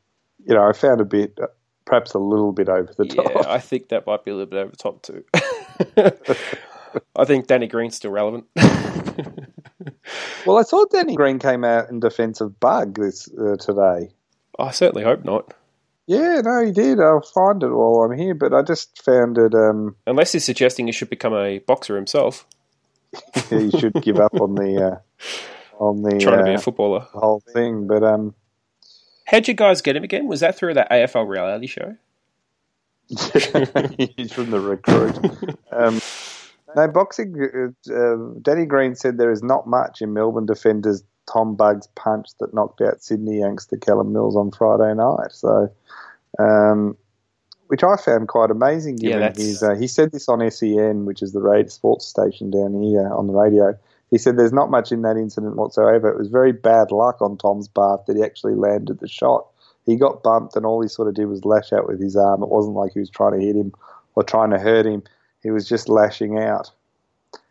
[0.45, 1.37] you know I found a bit,
[1.85, 3.31] perhaps a little bit over the top.
[3.33, 5.23] Yeah, I think that might be a little bit over the top too.
[7.15, 8.45] I think Danny Green's still relevant.
[10.45, 14.13] well, I saw Danny Green came out in defence of Bugg this uh, today.
[14.57, 15.53] I certainly hope not.
[16.07, 16.99] Yeah, no, he did.
[16.99, 19.55] I'll find it while I'm here, but I just found it.
[19.55, 22.45] Um, Unless he's suggesting he should become a boxer himself.
[23.49, 26.99] he should give up on the uh, on the trying to be uh, a footballer.
[26.99, 27.87] whole thing.
[27.87, 28.35] But um,
[29.25, 30.27] how'd you guys get him again?
[30.27, 31.95] Was that through that AFL reality show?
[33.07, 35.17] he's from the recruit.
[35.71, 36.01] um,
[36.75, 37.35] no, boxing.
[37.39, 42.29] Uh, uh, Danny Green said there is not much in Melbourne defenders Tom Bugg's punch
[42.39, 45.31] that knocked out Sydney youngster Callum Mills on Friday night.
[45.31, 45.71] So,
[46.39, 46.95] um,
[47.67, 48.97] which I found quite amazing.
[48.97, 52.51] Given Yeah, his, uh, he said this on SEN, which is the radio sports station
[52.51, 53.77] down here on the radio.
[54.11, 56.09] He said there's not much in that incident whatsoever.
[56.09, 59.47] It was very bad luck on Tom's part that he actually landed the shot.
[59.85, 62.43] He got bumped, and all he sort of did was lash out with his arm.
[62.43, 63.73] It wasn't like he was trying to hit him
[64.15, 65.03] or trying to hurt him.
[65.45, 66.71] He was just lashing out.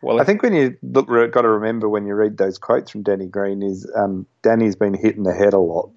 [0.01, 3.03] Well, I think when you look, got to remember when you read those quotes from
[3.03, 5.91] Danny Green is um, Danny's been hit in the head a lot.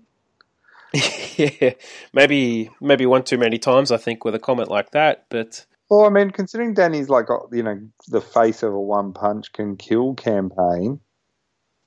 [1.37, 1.73] yeah,
[2.13, 3.91] maybe maybe one too many times.
[3.91, 7.39] I think with a comment like that, but Well, I mean, considering Danny's like uh,
[7.51, 11.01] you know the face of a one punch can kill campaign,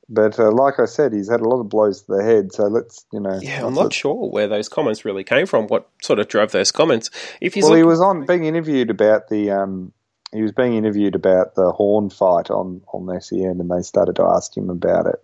[0.10, 2.52] but uh, like I said, he's had a lot of blows to the head.
[2.52, 3.40] So let's you know.
[3.42, 5.68] yeah, I'm not sure where those comments really came from.
[5.68, 7.10] What sort of drove those comments?
[7.40, 9.52] If he's Well, he was on being interviewed about the.
[9.52, 9.94] Um,
[10.34, 14.24] he was being interviewed about the Horn fight on on SEN, and they started to
[14.24, 15.24] ask him about it.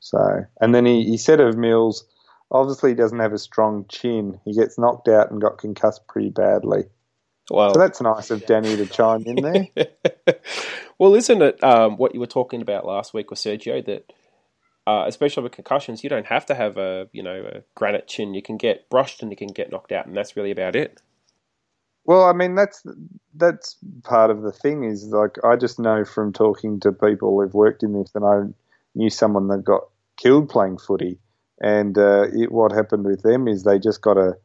[0.00, 2.04] So, and then he, he said of Mills,
[2.50, 4.40] obviously he doesn't have a strong chin.
[4.44, 6.84] He gets knocked out and got concussed pretty badly.
[7.50, 9.86] well, So that's nice of Danny to chime in there.
[10.98, 14.12] well, isn't it um, what you were talking about last week with Sergio that,
[14.86, 18.34] uh, especially with concussions, you don't have to have a you know a granite chin.
[18.34, 21.02] You can get brushed and you can get knocked out, and that's really about it.
[22.08, 22.82] Well, I mean that's
[23.34, 27.52] that's part of the thing is like I just know from talking to people who've
[27.52, 28.54] worked in this, and I
[28.94, 29.82] knew someone that got
[30.16, 31.18] killed playing footy,
[31.60, 34.38] and uh, it, what happened with them is they just got a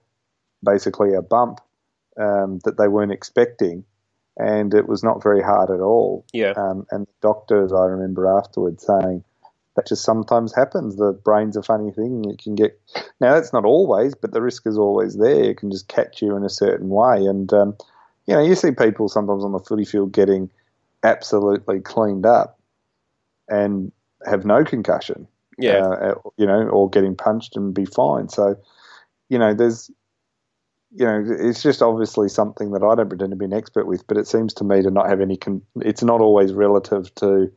[0.61, 1.61] basically a bump
[2.19, 3.85] um, that they weren't expecting,
[4.35, 6.25] and it was not very hard at all.
[6.33, 9.23] Yeah, Um, and the doctors, I remember afterwards saying
[9.75, 10.97] that just sometimes happens.
[10.97, 12.25] The brain's a funny thing.
[12.29, 12.79] It can get
[13.19, 13.33] now.
[13.33, 15.43] That's not always, but the risk is always there.
[15.43, 17.25] It can just catch you in a certain way.
[17.25, 17.75] And um,
[18.27, 20.49] you know, you see people sometimes on the footy field getting
[21.03, 22.59] absolutely cleaned up
[23.49, 23.91] and
[24.25, 25.27] have no concussion.
[25.57, 28.29] yeah, Uh, you know, or getting punched and be fine.
[28.29, 28.55] So,
[29.29, 29.89] you know, there's.
[30.95, 34.05] You know, it's just obviously something that I don't pretend to be an expert with,
[34.05, 35.37] but it seems to me to not have any.
[35.37, 37.51] Con- it's not always relative to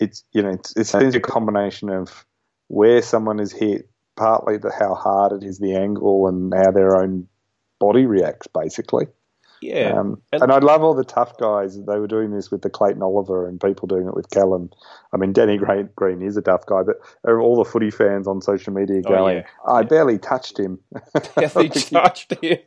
[0.00, 2.24] it's you know it's, it's a combination of
[2.68, 6.96] where someone is hit, partly the how hard it is, the angle, and how their
[7.00, 7.26] own
[7.78, 9.06] body reacts, basically.
[9.60, 9.98] Yeah.
[9.98, 11.76] Um, And- and I love all the tough guys.
[11.84, 14.70] They were doing this with the Clayton Oliver and people doing it with Callum.
[15.12, 16.96] I mean, Danny Green, Green is a tough guy, but
[17.30, 19.44] all the footy fans on social media Oh, going, yeah.
[19.66, 20.78] I barely touched him.
[21.40, 22.58] yeah, they charged him.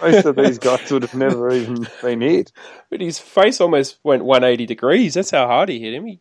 [0.00, 2.52] Most of these guys would have never even been hit.
[2.90, 5.14] But his face almost went 180 degrees.
[5.14, 6.06] That's how hard he hit him.
[6.06, 6.20] He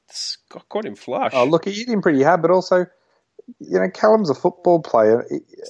[0.70, 1.32] got him flush.
[1.36, 2.86] Oh, look, he hit him pretty hard, but also,
[3.60, 5.22] you know, Callum's a football player.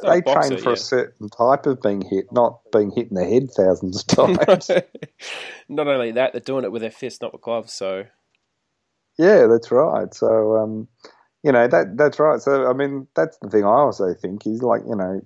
[0.04, 0.74] A They boxer, train for yeah.
[0.74, 4.08] a certain type of being hit, not being hit in the head thousands of
[4.48, 4.72] times.
[5.70, 7.74] Not only that, they're doing it with their fists, not with gloves.
[7.74, 8.06] So
[9.18, 10.14] yeah, that's right.
[10.14, 10.88] So, um,
[11.44, 12.40] you know, that that's right.
[12.42, 15.22] So, I mean, that's the thing I also think is like, you know,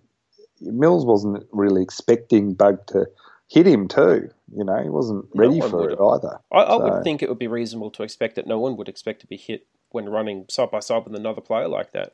[0.62, 3.06] Mills wasn't really expecting Bugg to
[3.50, 4.30] hit him too.
[4.56, 6.40] You know, he wasn't ready for it either.
[6.52, 8.90] I, I So- would think it would be reasonable to expect that no one would
[8.90, 12.14] expect to be hit when running side by side with another player like that.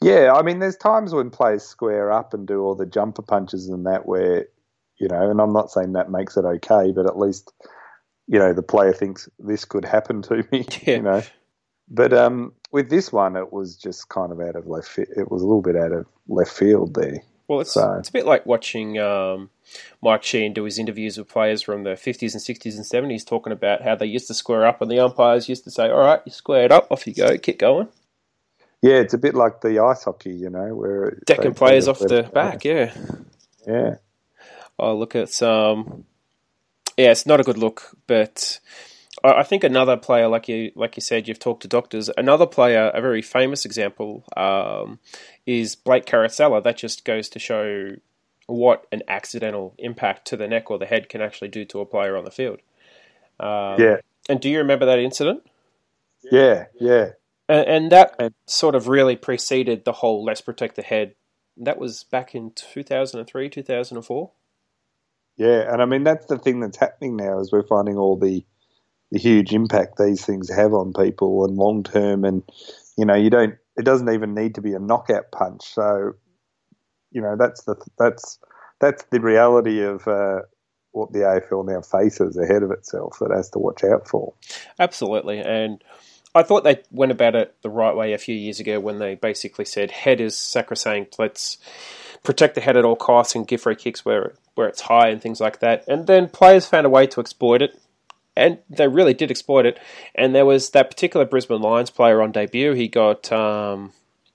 [0.00, 3.68] Yeah, I mean, there's times when players square up and do all the jumper punches
[3.68, 4.46] and that where,
[4.98, 7.52] you know, and I'm not saying that makes it okay, but at least,
[8.26, 10.96] you know, the player thinks this could happen to me, Yeah.
[10.96, 11.22] you know.
[11.88, 14.88] But um, with this one, it was just kind of out of left.
[14.88, 17.22] Fi- it was a little bit out of left field there.
[17.48, 19.50] Well, it's So- it's a bit like watching um,
[20.00, 23.52] Mike Sheahan do his interviews with players from the 50s and 60s and 70s, talking
[23.52, 26.20] about how they used to square up, and the umpires used to say, "All right,
[26.24, 27.88] you squared up, off you go, keep going."
[28.82, 32.30] Yeah, it's a bit like the ice hockey, you know, where Decking players off the
[32.34, 32.94] back, yeah.
[33.66, 33.96] Yeah,
[34.78, 36.04] Oh, look, it's um,
[36.98, 37.96] yeah, it's not a good look.
[38.06, 38.60] But
[39.24, 42.10] I, I think another player, like you, like you said, you've talked to doctors.
[42.16, 45.00] Another player, a very famous example, um,
[45.46, 46.62] is Blake Caracella.
[46.62, 47.96] That just goes to show
[48.46, 51.86] what an accidental impact to the neck or the head can actually do to a
[51.86, 52.60] player on the field.
[53.40, 53.96] Um, yeah,
[54.28, 55.44] And do you remember that incident?
[56.30, 57.10] yeah, yeah.
[57.48, 61.14] And, and that And- sort of really preceded the whole "Let's protect the head."
[61.56, 64.30] That was back in two thousand and three, two thousand and four.
[65.36, 68.44] Yeah, and I mean that's the thing that's happening now is we're finding all the
[69.10, 72.42] the huge impact these things have on people and long term, and
[72.96, 73.54] you know you don't.
[73.76, 75.62] It doesn't even need to be a knockout punch.
[75.64, 76.12] So,
[77.10, 78.38] you know that's the that's
[78.80, 80.40] that's the reality of uh,
[80.92, 84.34] what the AFL now faces ahead of itself that it has to watch out for.
[84.78, 85.82] Absolutely, and
[86.34, 89.14] I thought they went about it the right way a few years ago when they
[89.14, 91.18] basically said head is sacrosanct.
[91.18, 91.58] Let's
[92.22, 95.20] protect the head at all costs and give free kicks where where it's high and
[95.20, 95.84] things like that.
[95.88, 97.78] And then players found a way to exploit it,
[98.36, 99.78] and they really did exploit it.
[100.14, 102.72] And there was that particular Brisbane Lions player on debut.
[102.72, 103.92] He got um,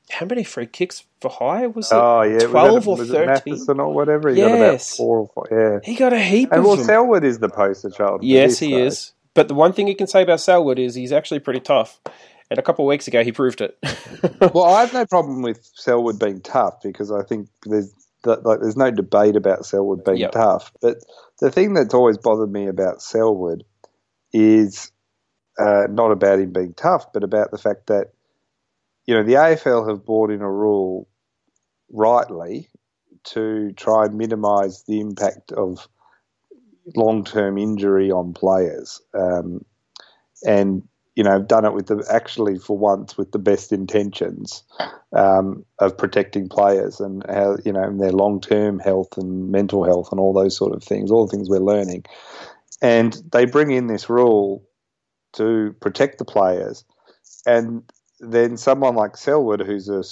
[0.10, 1.68] how many free kicks for high?
[1.68, 3.60] Was it Oh yeah, twelve or thirteen?
[3.80, 4.30] Or whatever?
[4.30, 4.95] He got about Yes.
[4.95, 5.58] four or five.
[5.58, 6.86] Yeah, He got a heap and well, them.
[6.86, 8.24] Selwood is the poster child.
[8.24, 9.14] Yes, this, he is.
[9.38, 12.02] But the one thing you can say about Selwood is he's actually pretty tough.
[12.50, 13.78] And a couple of weeks ago, he proved it.
[14.54, 17.94] Well, I have no problem with Selwood being tough because I think there's
[18.26, 20.32] like there's no debate about Selwood being Yep.
[20.32, 20.72] tough.
[20.82, 20.98] But
[21.40, 23.64] the thing that's always bothered me about Selwood
[24.34, 24.92] is
[25.60, 28.14] uh, not about him being tough, but about the fact that
[29.06, 31.08] you know the AFL have brought in a rule
[31.92, 32.70] rightly
[33.26, 35.88] to try and minimise the impact of
[36.96, 39.64] long-term injury on players, um,
[40.46, 40.84] and
[41.16, 44.64] you know done it with the actually for once with the best intentions
[45.14, 50.10] um, of protecting players and how you know and their long-term health and mental health
[50.12, 52.04] and all those sort of things, all the things we're learning,
[52.82, 54.64] and they bring in this rule
[55.34, 56.84] to protect the players,
[57.46, 57.84] and
[58.20, 60.04] then someone like Selwood, who's a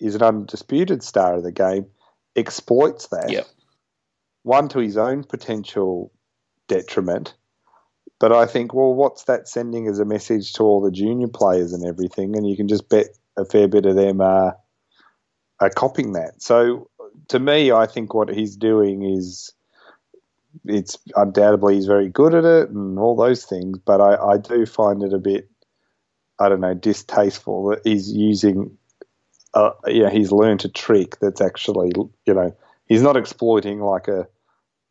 [0.00, 1.86] is an undisputed star of the game,
[2.36, 3.30] exploits that.
[3.30, 3.46] Yep.
[4.42, 6.12] One to his own potential
[6.68, 7.34] detriment,
[8.18, 11.72] but I think, well, what's that sending as a message to all the junior players
[11.72, 12.36] and everything?
[12.36, 14.56] And you can just bet a fair bit of them are
[15.60, 16.42] are copying that.
[16.42, 16.88] So
[17.28, 19.52] to me, I think what he's doing is
[20.64, 24.66] it's undoubtedly he's very good at it and all those things, but I, I do
[24.66, 25.48] find it a bit
[26.38, 28.76] I don't know distasteful that he's using
[29.54, 31.92] uh, yeah he's learned a trick that's actually
[32.26, 32.56] you know
[32.92, 34.28] he's not exploiting like a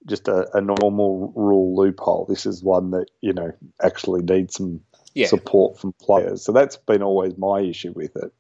[0.08, 2.26] just a, a normal rule loophole.
[2.28, 4.82] This is one that you know actually needs some
[5.14, 5.28] yeah.
[5.28, 6.44] support from players.
[6.44, 8.34] So that's been always my issue with it.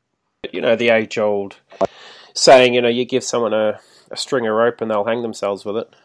[0.51, 1.57] you know, the age old
[2.33, 5.63] saying, you know, you give someone a, a string of rope and they'll hang themselves
[5.63, 5.95] with it.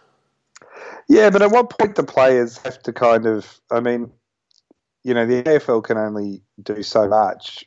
[1.09, 3.61] Yeah, but at what point the players have to kind of?
[3.70, 4.11] I mean,
[5.04, 7.64] you know, the AFL can only do so much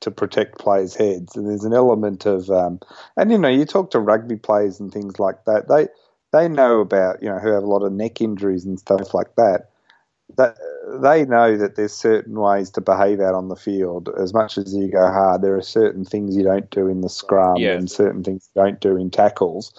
[0.00, 2.80] to protect players' heads, and there's an element of, um,
[3.16, 5.68] and you know, you talk to rugby players and things like that.
[5.68, 5.88] They
[6.32, 9.34] they know about you know who have a lot of neck injuries and stuff like
[9.36, 9.70] that.
[10.36, 10.56] That
[11.02, 14.08] they know that there's certain ways to behave out on the field.
[14.16, 17.08] As much as you go hard, there are certain things you don't do in the
[17.08, 17.72] scrum Yeah.
[17.72, 19.74] and certain things you don't do in tackles,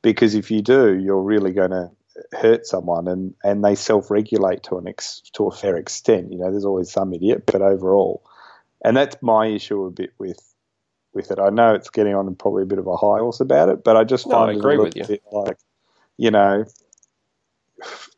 [0.00, 1.90] because if you do, you're really going to
[2.32, 6.32] hurt someone, and, and they self-regulate to an ex, to a fair extent.
[6.32, 8.22] You know, there's always some idiot, but overall,
[8.84, 10.38] and that's my issue a bit with
[11.14, 11.38] with it.
[11.38, 13.96] I know it's getting on probably a bit of a high horse about it, but
[13.96, 15.58] I just No, find it a little bit like,
[16.16, 16.64] you know,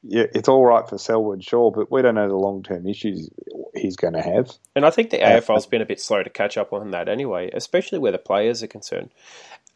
[0.03, 3.31] yeah, it's all right for Selwood, sure, but we don't know the long-term issues
[3.75, 4.51] he's going to have.
[4.77, 5.39] And I think the Yeah.
[5.41, 8.63] AFL's been a bit slow to catch up on that anyway, especially where the players
[8.63, 9.11] are concerned.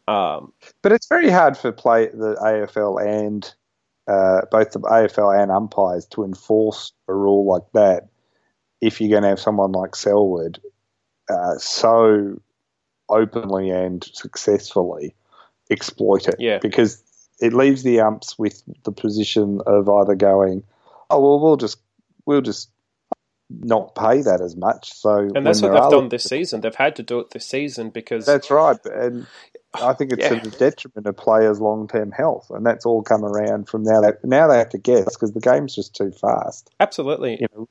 [0.07, 3.53] Um, But it's very hard for play the AFL and
[4.07, 8.07] uh, both the AFL and umpires to enforce a rule like that
[8.81, 10.59] if you're going to have someone like Selwood
[11.29, 12.39] uh, so
[13.09, 15.15] openly and successfully
[15.69, 16.35] exploit it.
[16.39, 16.59] Yeah.
[16.59, 17.01] Because
[17.39, 20.63] it leaves the umps with the position of either going,
[21.09, 21.79] oh well, we'll just
[22.25, 22.69] we'll just
[23.49, 24.93] not pay that as much.
[24.93, 26.61] So and that's what they've done this season.
[26.61, 29.25] They've had to do it this season because That's right, and
[29.73, 30.39] I think it's Yeah.
[30.39, 34.01] to the detriment of players' long-term health, and that's all come around from now.
[34.01, 36.69] They, now they have to guess because the game's just too fast.
[36.79, 37.37] absolutely.
[37.41, 37.69] You know,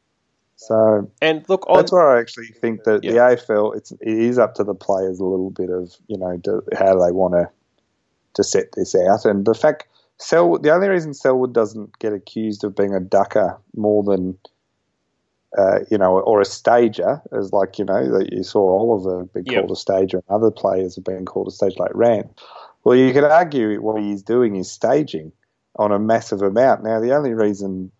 [0.58, 3.30] so And look, on, that's where I actually think that the Yeah.
[3.30, 6.40] AFL it's it is up to the players a little bit of you know
[6.76, 7.48] how they want to
[8.34, 9.86] to set this out, and the fact
[10.18, 14.36] Selwood the only reason Selwood doesn't get accused of being a ducker more than
[15.56, 19.46] uh, you know, or a stager, as like you know that you saw Oliver being
[19.46, 19.60] Yep.
[19.60, 22.28] called a stager, and other players have been called a stage like Rand.
[22.84, 25.32] Well, you could argue what he's doing is staging
[25.76, 26.84] on a massive amount.
[26.84, 27.90] Now, the only reason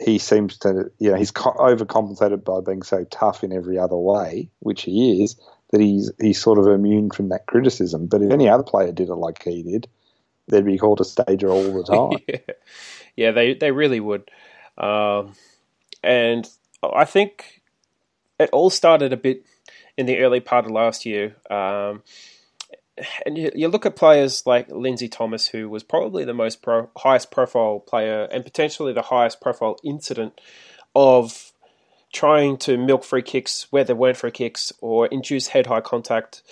[0.00, 3.96] he seems to, you know, he's co- overcompensated by being so tough in every other
[3.96, 5.36] way, which he is,
[5.70, 8.06] that he's he's sort of immune from that criticism.
[8.06, 9.88] But if any other player did it like he did,
[10.48, 12.18] they'd be called a stager all the time.
[12.28, 12.54] yeah.
[13.16, 14.30] yeah, they they really would.
[14.76, 15.34] Um,
[16.02, 16.48] and
[16.82, 17.62] I think
[18.38, 19.44] it all started a bit
[19.96, 21.36] in the early part of last year.
[21.50, 22.02] Um,
[23.26, 26.90] and you, you, look at players like Lindsay Thomas, who was probably the most pro,
[26.96, 30.40] highest profile player and potentially the highest profile incident
[30.94, 31.52] of
[32.12, 36.42] trying to milk free kicks where there weren't free kicks or induce head high contact.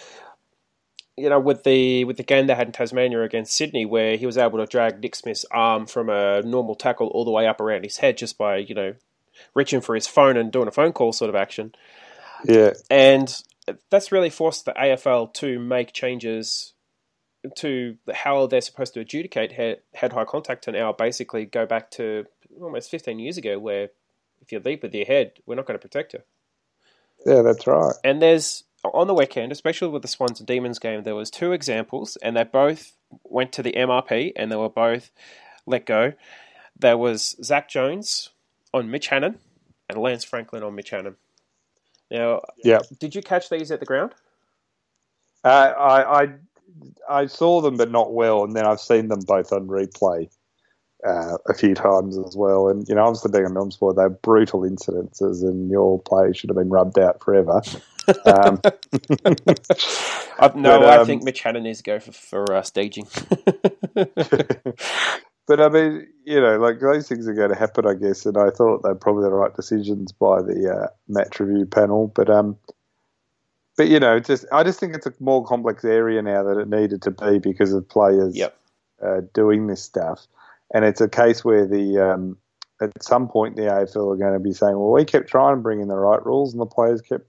[1.17, 4.27] You know, with the with the game they had in Tasmania against Sydney, where he
[4.27, 7.61] was able to drag Nick Smith's arm from a normal tackle all the way up
[7.61, 8.95] around his head just by you know
[9.55, 11.75] reaching for his phone and doing a phone call sort of action.
[12.45, 13.35] Yeah, and
[13.91, 16.75] that's really forced the AFL to make changes
[17.57, 21.91] to how they're supposed to adjudicate head, head high contact and now basically go back
[21.93, 22.27] to
[22.61, 23.91] almost 15 years ago where
[24.41, 26.21] if you leap with your head, we're not going to protect you.
[27.25, 27.95] Yeah, that's right.
[28.05, 31.53] And there's on the weekend, especially with the Swans and Demons game, there was two
[31.53, 32.93] examples, and they both
[33.25, 35.11] went to the MRP, and they were both
[35.67, 36.13] let go.
[36.79, 38.31] There was Zach Jones
[38.73, 39.39] on Mitch Hannan
[39.89, 41.17] and Lance Franklin on Mitch Hannan.
[42.11, 44.15] Now, yeah, did you catch these at the ground?
[45.45, 46.29] Uh, I, I
[47.09, 50.29] I saw them, but not well, and then I've seen them both on replay
[51.07, 52.69] uh, a few times as well.
[52.69, 56.51] And you know, obviously being a Melbourne sport, they're brutal incidences, and your play should
[56.51, 57.63] have been rubbed out forever.
[58.25, 63.07] um, I, no, but, um, I think Mitch needs to go for, for uh, staging.
[65.47, 68.27] but I mean, you know, like those things are going to happen, I guess.
[68.27, 72.13] And I thought they're probably the right decisions by the uh, match review panel.
[72.15, 72.57] But um,
[73.77, 76.69] but you know, just I just think it's a more complex area now that it
[76.69, 78.59] needed to be because of players yep.
[79.03, 80.27] uh, doing this stuff
[80.73, 82.37] and it's a case where the um,
[82.81, 85.61] at some point the AFL are going to be saying, well, we kept trying to
[85.61, 87.27] bring in the right rules, and the players kept.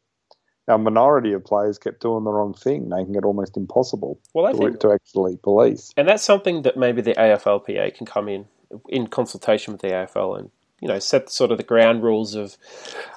[0.68, 4.52] A minority of players kept doing the wrong thing, making it almost impossible well, I
[4.52, 5.94] to, think, to actually police.
[5.96, 8.46] And that's something that maybe the AFLPA can come in
[8.90, 10.52] in consultation with the AFL and
[10.82, 12.58] you know set sort of the ground rules of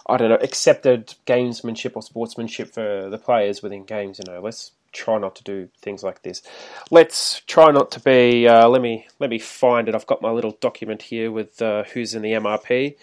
[0.07, 4.19] I don't know accepted gamesmanship or sportsmanship for the players within games.
[4.19, 6.43] You know, let's try not to do things like this.
[6.91, 8.49] Let's try not to be.
[8.49, 9.95] Uh, let me let me find it.
[9.95, 12.97] I've got my little document here with uh, who's in the MRP.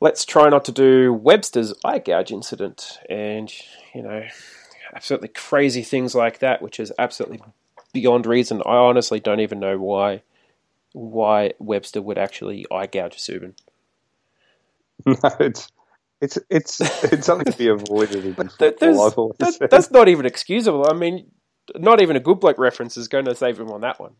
[0.00, 3.52] Let's try not to do Webster's eye gouge incident, and
[3.94, 4.24] you know,
[4.94, 7.42] absolutely crazy things like that, which is absolutely
[7.92, 8.62] beyond reason.
[8.64, 10.22] I honestly don't even know why
[10.92, 13.54] why Webster would actually eye gouge Subin.
[15.06, 15.70] No, it's
[16.20, 18.36] it's it's it's something to be avoided.
[19.38, 20.86] That, that's not even excusable.
[20.88, 21.30] I mean,
[21.76, 24.12] not even a good bloke reference is going to save him on that one.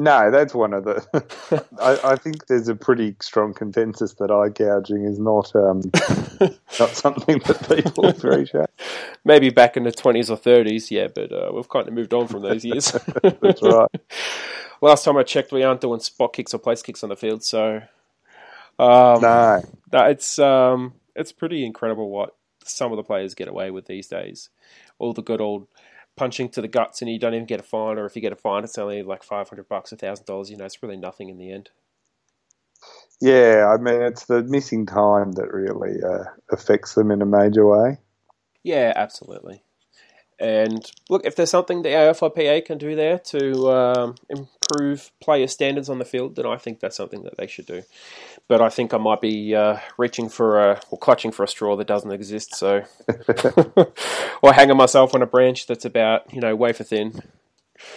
[0.00, 1.66] No, that's one of the.
[1.80, 5.82] I, I, think there's a pretty strong consensus that eye gouging is not um,
[6.80, 8.70] not something that people appreciate.
[9.26, 12.28] Maybe back in the twenties or thirties, yeah, but uh, we've kind of moved on
[12.28, 12.92] from those years.
[13.22, 13.90] that's right.
[14.80, 17.44] Last time I checked, we aren't doing spot kicks or place kicks on the field,
[17.44, 17.82] so
[18.78, 19.62] um, no,
[19.92, 24.48] it's um, it's pretty incredible what some of the players get away with these days.
[24.98, 25.66] All the good old
[26.16, 28.32] punching to the guts, and you don't even get a fine, or if you get
[28.32, 30.50] a fine, it's only like five hundred bucks, a thousand dollars.
[30.50, 31.70] You know, it's really nothing in the end.
[33.20, 37.66] Yeah, I mean, it's the missing time that really uh, affects them in a major
[37.66, 37.98] way.
[38.62, 39.62] Yeah, absolutely.
[40.38, 45.88] And look, if there's something the AFLPA can do there to um, improve player standards
[45.88, 47.82] on the field, then I think that's something that they should do.
[48.46, 51.76] But I think I might be uh, reaching for a or clutching for a straw
[51.76, 52.54] that doesn't exist.
[52.54, 52.82] So,
[54.42, 57.20] or hanging myself on a branch that's about you know wafer thin.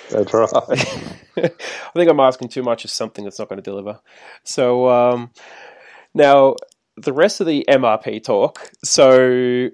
[0.10, 0.50] That's right.
[1.38, 4.00] I think I'm asking too much of something that's not going to deliver.
[4.44, 5.32] So um,
[6.14, 6.56] now
[6.98, 8.72] the rest of the MRP talk.
[8.84, 9.70] So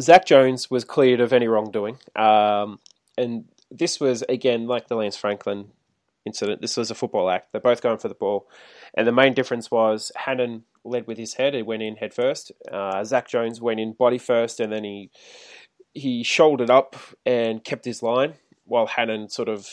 [0.00, 2.80] Zach Jones was cleared of any wrongdoing, um,
[3.16, 5.70] and this was again like the Lance Franklin
[6.26, 6.60] incident.
[6.60, 7.52] This was a football act.
[7.52, 8.48] They're both going for the ball,
[8.96, 11.54] and the main difference was Hannan led with his head.
[11.54, 12.52] He went in head first.
[12.70, 15.10] Uh, Zach Jones went in body first, and then he
[15.92, 18.34] he shouldered up and kept his line,
[18.64, 19.68] while Hannan sort of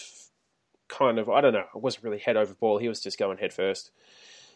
[0.88, 1.66] kind of I don't know.
[1.76, 2.78] It wasn't really head over ball.
[2.78, 3.92] He was just going head first,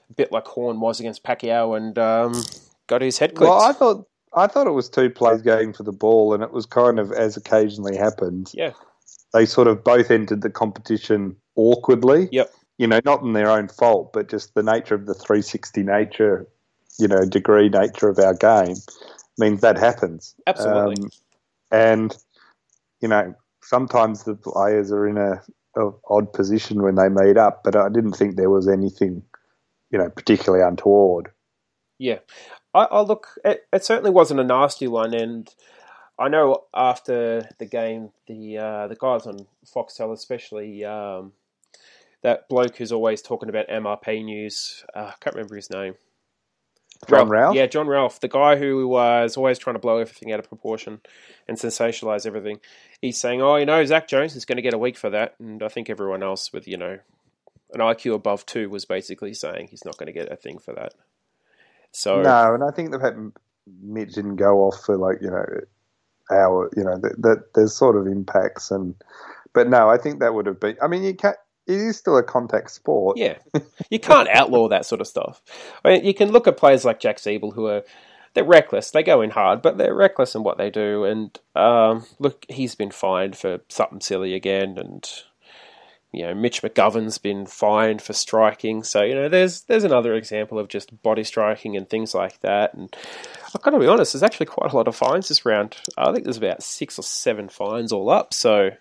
[0.09, 2.33] a bit like Horn was against Pacquiao, and um,
[2.87, 3.49] got his head clipped.
[3.49, 6.51] Well, I thought I thought it was two players going for the ball, and it
[6.51, 8.53] was kind of as occasionally happens.
[8.53, 8.71] Yeah,
[9.33, 12.29] they sort of both entered the competition awkwardly.
[12.31, 12.51] Yep.
[12.77, 16.47] You know, not in their own fault, but just the nature of the 360 nature,
[16.99, 18.75] you know, degree nature of our game
[19.37, 20.35] means that happens.
[20.45, 21.03] Absolutely.
[21.03, 21.09] Um,
[21.71, 22.17] and
[23.01, 25.41] you know, sometimes the players are in a,
[25.75, 29.23] a odd position when they meet up, but I didn't think there was anything,
[29.91, 31.31] you know, particularly untoward.
[31.97, 32.19] Yeah,
[32.73, 33.27] I, I look.
[33.43, 35.53] It, it, certainly wasn't a nasty one, and
[36.19, 41.33] I know after the game, the uh, the guys on Foxtel, especially um,
[42.25, 44.83] that bloke who's always talking about MRP news.
[44.95, 45.93] Uh, I can't remember his name.
[47.07, 47.55] John Ralph?
[47.55, 51.01] Yeah, John Ralph, the guy who was always trying to blow everything out of proportion
[51.47, 52.59] and sensationalize everything.
[52.99, 55.35] He's saying, "Oh, you know, Zach Jones is going to get a week for that,"
[55.39, 56.97] and I think everyone else with you know
[57.73, 60.73] an IQ above two was basically saying he's not going to get a thing for
[60.73, 60.93] that.
[61.91, 63.17] So No, and I think the fact
[63.83, 65.45] Mitch didn't go off for like you know
[66.31, 68.95] hour, you know that, that there's sort of impacts and,
[69.53, 70.75] but no, I think that would have been.
[70.81, 71.37] I mean, you can't.
[71.67, 73.17] It is still a contact sport.
[73.17, 73.37] Yeah,
[73.89, 75.41] you can't outlaw that sort of stuff.
[75.83, 77.83] I mean, you can look at players like Jack Ziebell who are
[78.35, 78.91] they're reckless.
[78.91, 81.05] They go in hard, but they're reckless in what they do.
[81.05, 85.09] And um, look, he's been fined for something silly again, and
[86.11, 88.83] you know Mitch McGovern's been fined for striking.
[88.83, 92.73] So you know, there's there's another example of just body striking and things like that.
[92.73, 92.95] And
[93.55, 95.77] I've got to be honest, there's actually quite a lot of fines this round.
[95.97, 98.33] I think there's about six or seven fines all up.
[98.33, 98.71] So.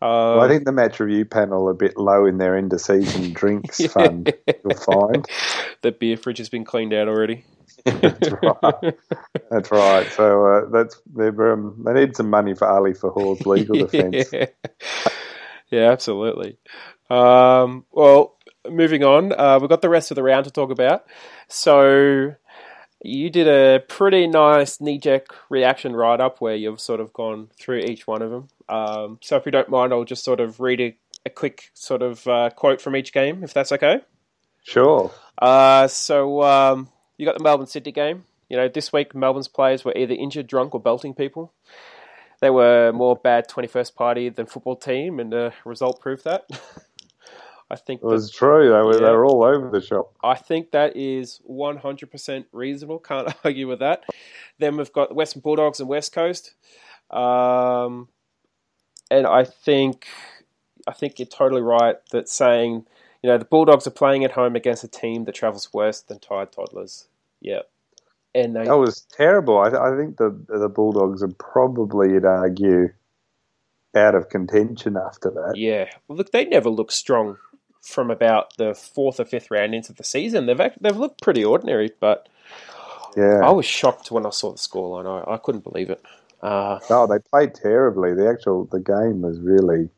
[0.00, 2.72] Well, Uh, I think the match review panel are a bit low in their end
[2.72, 4.32] of season drinks fund.
[4.46, 5.24] You'll find
[5.82, 7.44] the beer fridge has been cleaned out already.
[7.84, 8.94] that's right.
[9.50, 10.06] That's right.
[10.12, 14.30] So uh, that's they um, they need some money for Ali Fahour's legal defence.
[14.32, 14.46] yeah.
[15.70, 16.58] yeah, absolutely.
[17.10, 18.36] Um, well,
[18.68, 21.04] moving on, uh, we've got the rest of the round to talk about.
[21.48, 22.34] So,
[23.02, 27.48] you did a pretty nice knee jerk reaction write up where you've sort of gone
[27.58, 28.48] through each one of them.
[28.68, 32.02] Um, so, if you don't mind, I'll just sort of read a, a quick sort
[32.02, 34.00] of uh, quote from each game, if that's okay.
[34.62, 35.12] Sure.
[35.38, 36.88] Uh, so um,
[37.18, 38.24] you got the Melbourne Sydney game.
[38.48, 41.52] You know, this week Melbourne's players were either injured, drunk, or belting people.
[42.40, 46.46] They were more bad 21st party than football team, and the result proved that.
[47.70, 48.64] I think It was true.
[48.68, 49.06] They were Yeah.
[49.06, 50.12] they were all over the shop.
[50.22, 52.98] I think that is 100% reasonable.
[53.00, 54.04] Can't argue with that.
[54.58, 56.54] Then we've got Western Bulldogs and West Coast.
[57.10, 58.08] Um,
[59.10, 60.06] and I think
[60.86, 62.86] I think you're totally right that saying,
[63.22, 66.18] you know, the Bulldogs are playing at home against a team that travels worse than
[66.18, 67.08] tired toddlers.
[67.40, 67.62] Yeah.
[68.34, 69.58] And they That was terrible.
[69.58, 72.90] I, I think the the Bulldogs are probably, you'd argue,
[73.94, 75.54] out of contention after that.
[75.56, 77.38] Yeah, well, look, they never look strong
[77.80, 80.46] from about the fourth or fifth round into the season.
[80.46, 82.28] They've act- they've looked pretty ordinary, but
[83.16, 83.40] Yeah.
[83.42, 85.06] I was shocked when I saw the scoreline.
[85.06, 86.02] I, I couldn't believe it.
[86.42, 88.14] Uh, No, they played terribly.
[88.14, 89.88] The actual the game was really,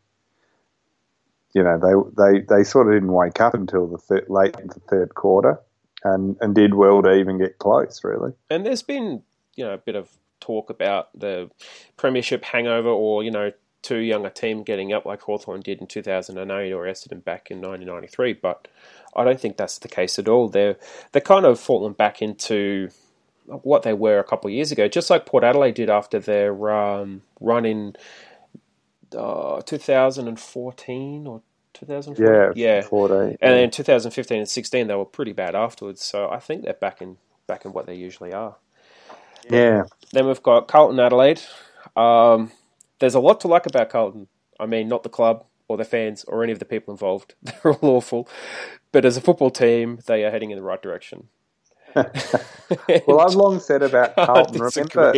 [1.54, 4.80] you know, they they, they sort of didn't wake up until the thir- late the
[4.88, 5.60] third quarter,
[6.04, 8.02] and and did well to even get close.
[8.04, 9.22] Really, and there's been
[9.56, 10.10] you know a bit of
[10.40, 11.50] talk about the
[11.96, 15.86] premiership hangover, or you know too young a team getting up like Hawthorn did in
[15.86, 18.34] 2008 or Essendon back in 1993.
[18.34, 18.68] But
[19.14, 20.48] I don't think that's the case at all.
[20.48, 20.76] They're
[21.12, 22.90] they're kind of fallen back into
[23.48, 26.70] what they were a couple of years ago, just like Port Adelaide did after their
[26.70, 27.96] um, run in
[29.16, 31.42] uh, 2014 or
[31.74, 32.50] 2014.
[32.54, 32.88] yeah, yeah.
[33.40, 36.02] And then 2015 and 16, they were pretty bad afterwards.
[36.04, 38.56] So I think they're back in back in what they usually are.
[39.50, 41.40] yeah, Then we've got Carlton Adelaide.
[41.96, 42.52] Um,
[43.00, 44.28] there's a lot to like about Carlton.
[44.60, 47.34] I mean, not the club or the fans or any of the people involved.
[47.42, 48.28] They're all awful.
[48.92, 51.28] But as a football team, they are heading in the right direction.
[53.06, 54.60] Well, I've long said about Carlton.
[54.60, 55.14] Remember,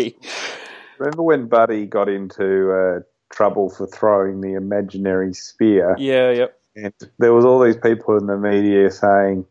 [0.99, 3.01] remember when Buddy got into uh,
[3.33, 6.61] trouble for throwing the imaginary spear, Yeah, yep.
[6.77, 9.45] and there was all these people in the media saying,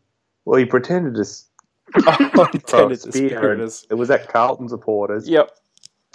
[0.46, 1.48] "Well, he pretended to s-
[1.94, 3.52] I throw a spear."
[3.90, 5.50] It was at Carlton supporters, Yep.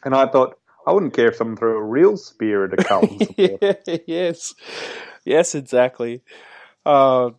[0.03, 0.57] and I thought
[0.87, 3.77] I wouldn't care if someone threw a real spear at a Carlton supporter.
[4.07, 4.55] yes,
[5.23, 6.23] yes, exactly.
[6.83, 7.29] Uh,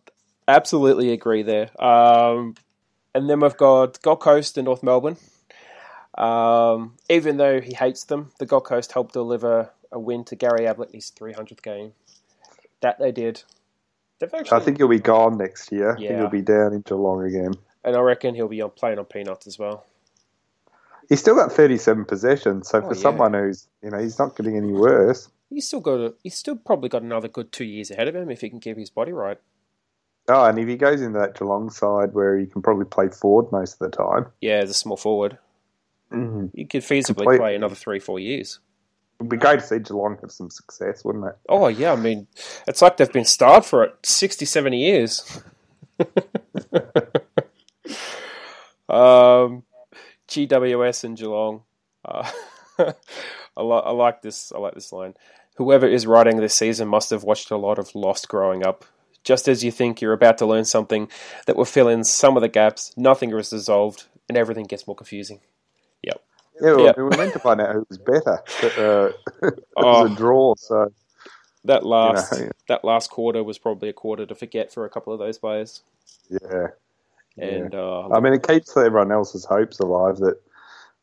[0.47, 1.69] absolutely agree there.
[1.83, 2.55] Um,
[3.17, 5.17] and then we've got Gold Coast and North Melbourne.
[6.17, 10.65] Um, even though he hates them, the Gold Coast helped deliver a win to Gary
[10.67, 11.93] Ablett in his 300th game.
[12.81, 13.43] That they did.
[14.21, 15.91] Actually, I think he'll be gone next year.
[15.91, 16.17] I think Yeah.
[16.17, 17.53] he'll be down in Geelong again.
[17.83, 19.85] and I reckon he'll be on playing on peanuts as well.
[21.07, 23.01] He's still got 37 possessions, so Oh, for yeah.
[23.01, 25.29] someone who's, you know, he's not getting any worse.
[25.49, 25.99] He's still got.
[26.01, 28.59] A, he's still probably got another good two years ahead of him if he can
[28.59, 29.39] keep his body right.
[30.29, 33.51] Oh, and if he goes into that Geelong side where he can probably play forward
[33.51, 35.37] most of the time, Yeah, as a small forward,
[36.11, 36.47] mm-hmm.
[36.53, 38.59] he could feasibly Complete- play another three, four years.
[39.19, 41.35] it'd be great to see Geelong have some success, wouldn't it?
[41.47, 42.27] Oh yeah, I mean,
[42.67, 45.41] it's like they've been starved for it 60, 70 years.
[48.89, 49.63] um,
[50.27, 51.63] GWS and Geelong.
[52.03, 52.29] Uh,
[52.79, 54.51] I, li- I like this.
[54.51, 55.15] I like this line.
[55.55, 58.85] Whoever is writing this season must have watched a lot of Lost growing up.
[59.27, 61.09] Just as you think you're about to learn something
[61.47, 64.95] that will fill in some of the gaps, nothing is resolved, and everything gets more
[64.95, 65.41] confusing.
[66.01, 66.21] Yep.
[66.61, 66.93] Yeah, well, Yeah.
[66.95, 68.41] we were meant to find out who was better.
[68.61, 69.11] But, uh,
[69.49, 70.03] it Oh.
[70.03, 70.93] was a draw, so
[71.65, 72.49] that last know.
[72.69, 75.81] that last quarter was probably a quarter to forget for a couple of those players.
[76.29, 76.67] Yeah.
[77.37, 80.37] And uh, I mean, it keeps everyone else's hopes alive that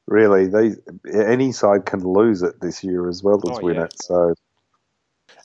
[0.07, 0.81] really these
[1.13, 3.85] any side can lose it this year as well as Oh, win yeah.
[3.85, 4.03] it.
[4.03, 4.35] So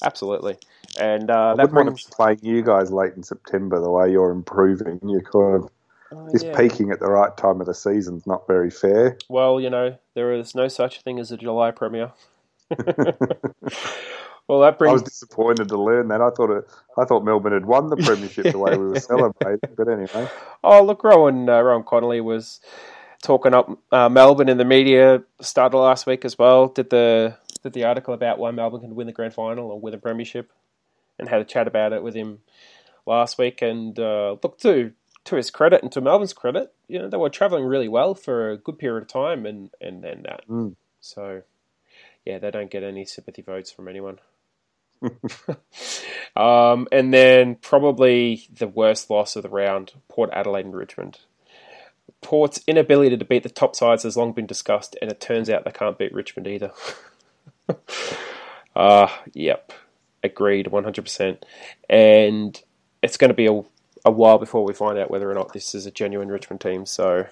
[0.02, 0.58] absolutely.
[1.00, 4.12] And uh, I that wouldn't brings to playing you guys late in September the way
[4.12, 5.00] you're improving.
[5.04, 5.70] You're kind of
[6.12, 6.58] uh, just yeah.
[6.58, 9.18] peaking at the right time of the season's not very fair.
[9.30, 12.12] Well, you know, there is no such thing as a July premier.
[14.48, 14.90] well, that brings.
[14.90, 16.22] I was disappointed to learn that.
[16.22, 16.66] I thought it,
[16.98, 19.70] I thought Melbourne had won the premiership the way we were celebrating.
[19.78, 20.30] But anyway,
[20.64, 22.60] Oh, look, Rohan uh, Rohan Connolly was
[23.22, 26.68] talking up uh, Melbourne in the media started last week as well.
[26.68, 29.92] Did the did the article about why Melbourne can win the grand final or win
[29.92, 30.52] the premiership,
[31.20, 32.40] and had a chat about it with him
[33.06, 33.62] last week.
[33.62, 34.94] And uh, look, to
[35.26, 38.52] to his credit and to Melbourne's credit, you know they were travelling really well for
[38.52, 40.48] a good period of time, and and then that.
[40.48, 40.76] Mm.
[41.02, 41.44] So,
[42.26, 44.20] yeah, they don't get any sympathy votes from anyone.
[46.36, 51.20] um, and then probably the worst loss of the round, Port Adelaide and Richmond.
[52.22, 55.64] Port's inability to beat the top sides has long been discussed, and it turns out
[55.64, 56.72] they can't beat Richmond either.
[58.76, 59.72] uh, yep,
[60.24, 61.42] agreed, 100%.
[61.90, 62.62] And
[63.02, 63.62] it's going to be a,
[64.06, 66.86] a while before we find out whether or not this is a genuine Richmond team.
[66.86, 67.26] So,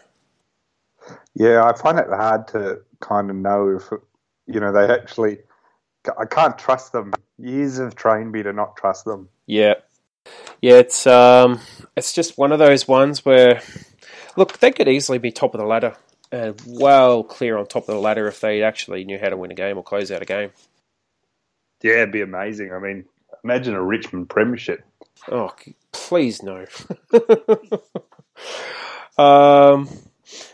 [1.33, 3.91] yeah, I find it hard to kind of know if
[4.45, 5.39] you know they actually.
[6.17, 7.13] I can't trust them.
[7.37, 9.27] Years have trained me to not trust them.
[9.45, 9.73] Yeah,
[10.61, 10.75] yeah.
[10.75, 11.59] It's um,
[11.97, 13.61] it's just one of those ones where,
[14.37, 15.95] look, they could easily be top of the ladder,
[16.31, 19.51] and well clear on top of the ladder if they actually knew how to win
[19.51, 20.51] a game or close out a game.
[21.81, 22.73] Yeah, it'd be amazing.
[22.73, 23.05] I mean,
[23.43, 24.83] imagine a Richmond premiership.
[25.31, 25.53] Oh,
[25.91, 26.65] please no.
[29.17, 29.89] um,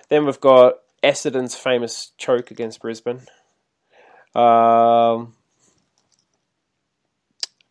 [0.10, 3.22] then we've got Essendon's famous choke against Brisbane.
[4.36, 5.36] Um,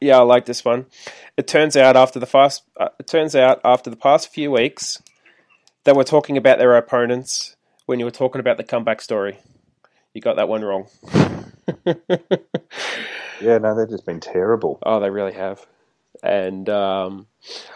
[0.01, 0.87] yeah, I like this one.
[1.37, 5.03] It turns out after the fast, uh, it turns out after the past few weeks,
[5.85, 9.39] they were talking about their opponents when you were talking about the comeback story.
[10.15, 10.89] You got that one wrong.
[13.43, 14.79] Yeah, no, they've just been terrible.
[14.85, 15.67] Oh, they really have.
[16.23, 17.27] And um,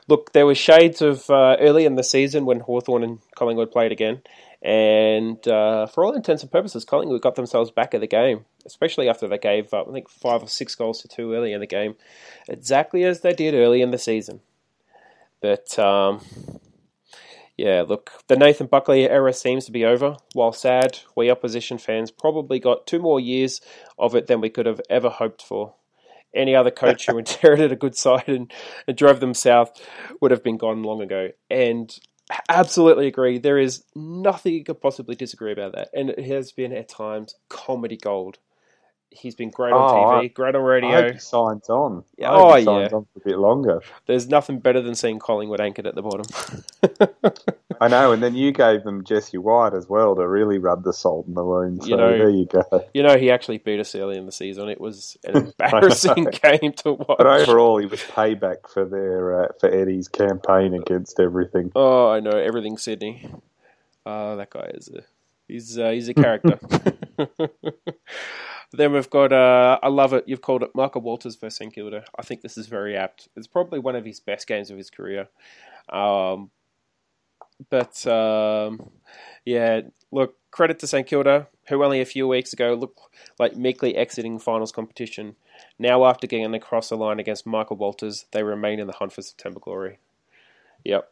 [0.07, 3.93] look, there were shades of uh, early in the season when Hawthorn and Collingwood played
[3.93, 4.23] again.
[4.63, 9.09] And uh, for all intents and purposes, Collingwood got themselves back at the game, especially
[9.09, 11.67] after they gave up, I think, five or six goals to two early in the
[11.67, 11.97] game,
[12.49, 14.41] exactly as they did early in the season.
[15.41, 16.21] But um,
[17.57, 20.17] yeah, look, the Nathan Buckley era seems to be over.
[20.35, 23.63] While sad, we opposition fans probably got two more years
[23.99, 25.75] of it than we could have ever hoped for.
[26.35, 28.53] Any other coach who inherited a good side and,
[28.87, 29.81] and drove them south
[30.21, 31.31] would have been gone long ago.
[31.49, 31.99] And
[32.51, 33.39] absolutely agree.
[33.39, 35.89] There is nothing you could possibly disagree about that.
[35.95, 38.39] And it has been at times comedy gold.
[39.19, 40.91] He's been great on Oh, TV, I- great on I radio.
[40.91, 42.05] hope he signs on.
[42.19, 42.97] Yeah, I oh, he signs yeah.
[42.99, 43.81] on for a bit longer.
[44.07, 46.27] There's nothing better than seeing Collingwood anchored at the bottom.
[47.81, 50.93] I know, and then you gave them Jesse White as well to really rub the
[50.93, 51.83] salt in the wound.
[51.83, 52.63] So You know- there you go.
[52.95, 54.69] You know, he actually beat us early in the season.
[54.69, 57.19] It was an embarrassing game to watch.
[57.19, 61.73] But overall, he was payback for their uh, for Eddie's campaign against everything.
[61.75, 63.31] Oh, I know everything, Sydney.
[64.07, 65.03] Oh, that guy is a
[65.49, 66.59] he's uh, he's a character.
[68.73, 70.25] then we've got uh, I love it.
[70.27, 72.05] You've called it Michael Walters versus St Kilda.
[72.19, 73.29] I think this is very apt.
[73.37, 75.29] It's probably one of his best games of his career.
[75.89, 76.51] Um,
[77.71, 78.91] but um,
[79.45, 83.01] yeah, look, credit to St Kilda, who only a few weeks ago looked
[83.39, 85.37] like meekly exiting finals competition.
[85.79, 89.23] Now, after getting across the line against Michael Walters, they remain in the hunt for
[89.23, 89.99] September glory.
[90.85, 91.11] Yep.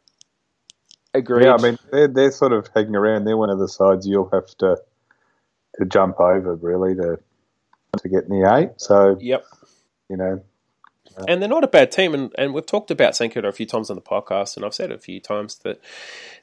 [1.15, 1.45] Agreed.
[1.45, 3.25] Yeah, I mean they're they're sort of hanging around.
[3.25, 4.77] They're one of the sides you'll have to
[5.79, 7.19] to jump over really to
[7.99, 8.71] to get in the eight.
[8.79, 9.45] So Yep.
[10.09, 10.43] you know,
[11.29, 13.67] And they're not a bad team, and, and we've talked about St Kilda a few
[13.67, 15.81] times on the podcast, and I've said a few times that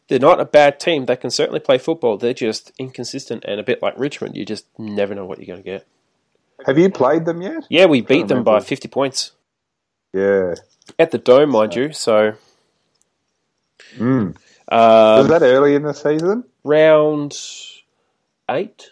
[0.08, 1.06] they're not a bad team.
[1.06, 2.16] They can certainly play football.
[2.18, 4.38] They're just inconsistent and a bit like Richmond.
[4.38, 5.86] You just never know what you're going to get.
[6.66, 7.66] have you played them yet?
[7.70, 9.32] Yeah, we beat them by 50 points
[10.14, 10.56] Yeah.
[10.98, 11.92] at the Dome, mind you.
[11.92, 12.34] So
[13.98, 14.36] Mm.
[14.72, 16.46] Was um, that early in the season?
[16.64, 17.38] round
[18.50, 18.90] eight.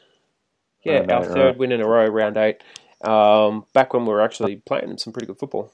[0.83, 1.57] Yeah, our third right.
[1.57, 2.61] win in a row, round eight.
[3.01, 5.71] Um, back when we were actually playing some pretty good football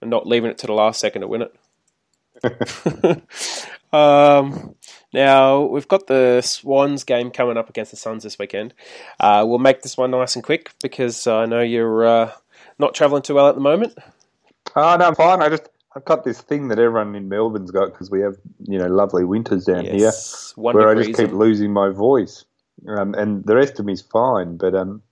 [0.00, 1.54] and not leaving it to the last second to win it.
[3.92, 4.74] um,
[5.12, 8.74] now we've got the Swans game coming up against the Suns this weekend.
[9.18, 12.32] Uh, we'll make this one nice and quick because I know you're uh,
[12.78, 13.96] not travelling too well at the moment.
[14.74, 15.42] Oh no, I'm fine.
[15.42, 18.36] I just I've got this thing that everyone in Melbourne's got because we have
[18.68, 20.12] you know lovely winters down here
[20.54, 22.44] one where I just keep losing my voice,
[22.86, 24.58] um, and the rest of me's fine.
[24.58, 25.02] But um,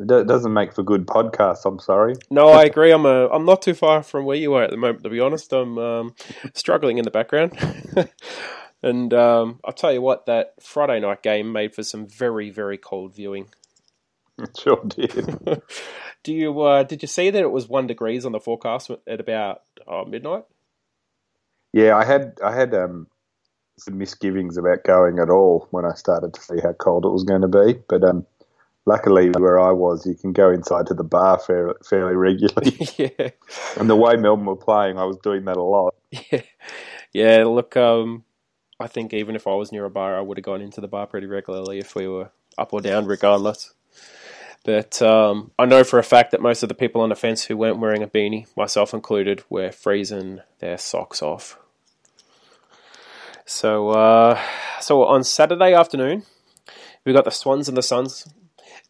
[0.00, 1.64] It doesn't make for good podcasts.
[1.64, 2.16] I'm sorry.
[2.28, 2.90] No, I agree.
[2.90, 5.04] I'm a, I'm not too far from where you are at the moment.
[5.04, 6.14] To be honest, I'm um,
[6.54, 7.56] struggling in the background.
[8.82, 12.78] and um, I'll tell you what, that Friday night game made for some very very
[12.78, 13.46] cold viewing.
[14.38, 15.62] It sure did.
[16.22, 19.20] Do you uh, did you see that it was one degrees on the forecast at
[19.20, 20.44] about oh, midnight?
[21.74, 23.08] yeah, I had I had um,
[23.78, 27.24] some misgivings about going at all when I started to see how cold it was
[27.24, 28.24] going to be, but um,
[28.86, 32.78] luckily where I was, you can go inside to the bar fair, fairly regularly.
[32.96, 33.30] yeah,
[33.76, 35.94] and the way Melbourne were playing, I was doing that a lot.
[36.30, 36.42] yeah,
[37.12, 37.44] yeah.
[37.44, 38.24] Look, um,
[38.78, 40.88] I think even if I was near a bar, I would have gone into the
[40.88, 43.74] bar pretty regularly if we were up or down, regardless.
[44.64, 47.44] But um, I know for a fact that most of the people on the fence
[47.44, 51.58] who weren't wearing a beanie, myself included, were freezing their socks off.
[53.44, 54.40] So, uh,
[54.80, 56.22] so on Saturday afternoon,
[57.04, 58.26] we got the Swans and the Suns.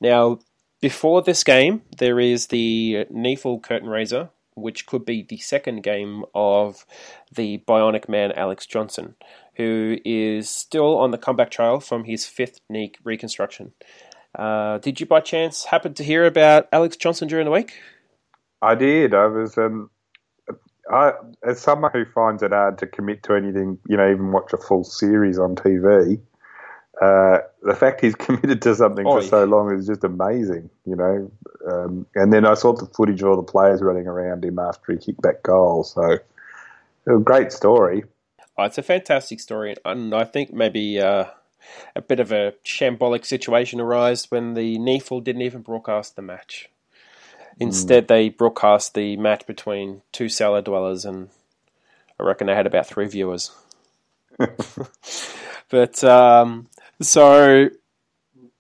[0.01, 0.39] Now,
[0.81, 6.25] before this game, there is the NEAFL curtain raiser, which could be the second game
[6.37, 6.87] of
[7.35, 9.17] the Bionic Man Alex Johnson,
[9.57, 13.73] who is still on the comeback trail from his fifth knee reconstruction.
[14.35, 17.75] Uh, did you by chance happen to hear about Alex Johnson during the week?
[18.61, 19.15] I did.
[19.15, 19.91] I was um,
[20.91, 21.13] I
[21.43, 24.59] as someone who finds it hard to commit to anything, you know, even watch a
[24.59, 26.21] full series on TV.
[27.01, 30.97] Uh, the fact he's committed to something Oh, for so long is just amazing, you
[30.97, 31.31] know.
[31.71, 34.93] Um, and then I saw the footage of all the players running around him after
[34.93, 35.85] he kicked that goal.
[35.85, 36.19] So,
[37.07, 38.05] a great story.
[38.57, 41.25] Oh, it's a fantastic story, and I think maybe uh,
[41.97, 46.69] a bit of a shambolic situation arose when the NEAFL didn't even broadcast the match.
[47.61, 51.29] Instead, they broadcast the match between two cellar dwellers, and
[52.19, 53.53] I reckon they had about three viewers.
[55.69, 56.69] but um,
[57.01, 57.69] so,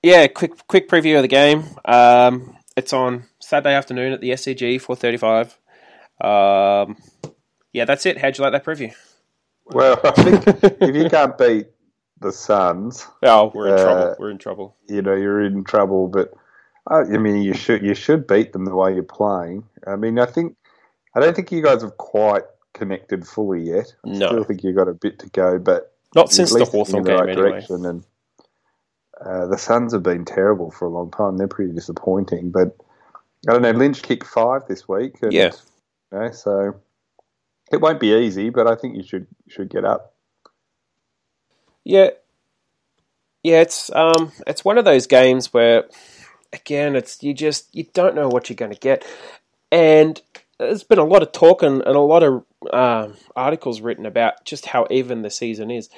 [0.03, 1.65] yeah, quick quick preview of the game.
[1.85, 5.59] Um, it's on Saturday afternoon at the SCG, four thirty five.
[6.21, 6.97] Um,
[7.73, 8.19] yeah, that's it.
[8.19, 8.95] How'd you like that preview?
[9.67, 10.45] Well, I think
[10.81, 11.67] if you can't beat
[12.21, 14.17] the Suns, Oh, we're in Uh, trouble.
[14.19, 14.77] We're in trouble.
[14.89, 16.09] you know you're in trouble.
[16.09, 16.33] But
[16.91, 19.65] uh, I mean, you should you should beat them the way you're playing.
[19.87, 20.57] I mean, I think
[21.15, 23.93] I don't think you guys have quite connected fully yet.
[24.05, 24.27] I No.
[24.29, 27.29] still think you've got a bit to go, but Not since the Hawthorn game, right
[27.29, 27.51] anyway.
[27.51, 27.85] direction.
[27.87, 28.05] And
[29.25, 31.37] uh, the Suns have been terrible for a long time.
[31.37, 32.51] They're pretty disappointing.
[32.51, 32.77] But
[33.49, 33.71] I don't know.
[33.71, 35.17] Lynch kicked five this week.
[35.23, 35.51] And, Yeah.
[36.12, 36.77] You know, so
[37.73, 40.14] it won't be easy, but I think you should should get up.
[41.85, 42.11] Yeah,
[43.43, 43.61] yeah.
[43.61, 45.85] It's um, it's one of those games where,
[46.53, 49.05] again, it's you just you don't know what you're going to get,
[49.70, 50.20] and
[50.59, 54.45] there's been a lot of talk and, and a lot of um, articles written about
[54.45, 55.91] just how even the season is,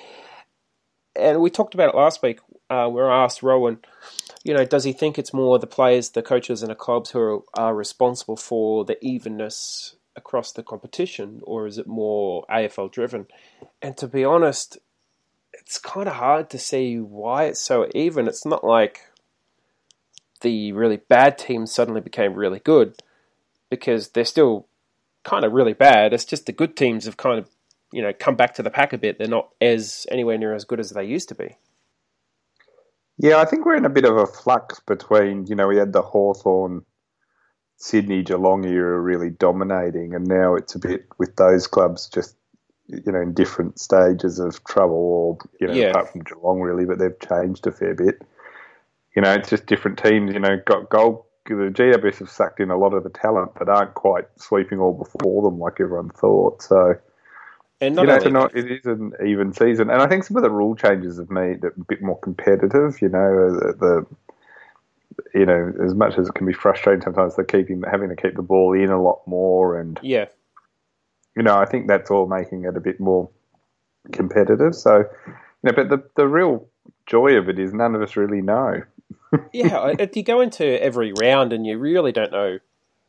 [1.14, 2.40] and we talked about it last week.
[2.68, 3.78] Uh, where I asked Rohan,
[4.42, 7.20] you know, does he think it's more the players, the coaches, and the clubs who
[7.20, 13.26] are, are responsible for the evenness across the competition, or is it more AFL driven?
[13.80, 14.78] And to be honest,
[15.66, 18.28] it's kind of hard to see why it's so even.
[18.28, 19.00] It's not like
[20.40, 23.02] the really bad teams suddenly became really good
[23.68, 24.68] because they're still
[25.24, 26.12] kind of really bad.
[26.12, 27.50] It's just the good teams have kind of,
[27.92, 29.18] you know, come back to the pack a bit.
[29.18, 31.56] They're not as anywhere near as good as they used to be.
[33.18, 35.92] Yeah, I think we're in a bit of a flux between, you know, we had
[35.92, 36.84] the Hawthorn,
[37.76, 42.35] Sydney, Geelong era really dominating, and now it's a bit with those clubs just,
[42.88, 45.90] you know, in different stages of trouble, or, you know, Yeah.
[45.90, 48.22] apart from Geelong really, but they've changed a fair bit.
[49.14, 51.24] You know, it's just different teams, you know, got gold.
[51.46, 54.92] The GWS have sucked in a lot of the talent, but aren't quite sweeping all
[54.92, 56.60] before them like everyone thought.
[56.62, 56.96] So,
[57.80, 60.42] And you know, only not, it is an even season, and I think some of
[60.42, 63.00] the rule changes have made it a bit more competitive.
[63.00, 67.36] You know, uh, the, the you know, as much as it can be frustrating sometimes,
[67.36, 70.26] they're keeping having to keep the ball in a lot more, and yeah,
[71.36, 73.28] you know, I think that's all making it a bit more
[74.12, 74.74] competitive.
[74.74, 76.66] So, you know, but the the real
[77.06, 78.82] joy of it is none of us really know.
[79.52, 79.92] yeah.
[79.98, 82.58] if you go into every round and you really don't know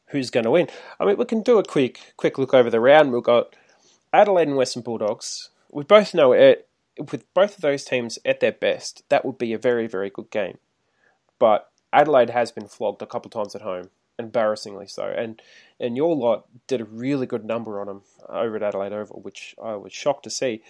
[0.07, 0.67] who's going to win.
[0.99, 3.11] I mean, we can do a quick quick look over the round.
[3.11, 3.55] We've got
[4.13, 5.49] Adelaide and Western Bulldogs.
[5.71, 6.67] We both know it
[7.11, 9.03] with both of those teams at their best.
[9.09, 10.57] That would be a very very good game.
[11.39, 13.89] But Adelaide has been flogged a couple times at home,
[14.20, 15.03] embarrassingly so.
[15.03, 15.41] And
[15.80, 19.55] and your lot did a really good number on them over at Adelaide Oval, which
[19.61, 20.61] I was shocked to see.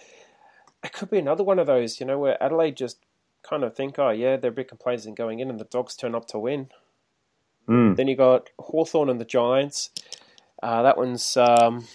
[0.84, 2.98] It could be another one of those, you know, where Adelaide just
[3.42, 6.14] kind of think, oh yeah, they're a bit complacent going in, and the Dogs turn
[6.14, 6.68] up to win.
[7.68, 7.96] Mm.
[7.96, 9.90] Then you got Hawthorn and the Giants.
[10.62, 11.86] Uh, that one's um,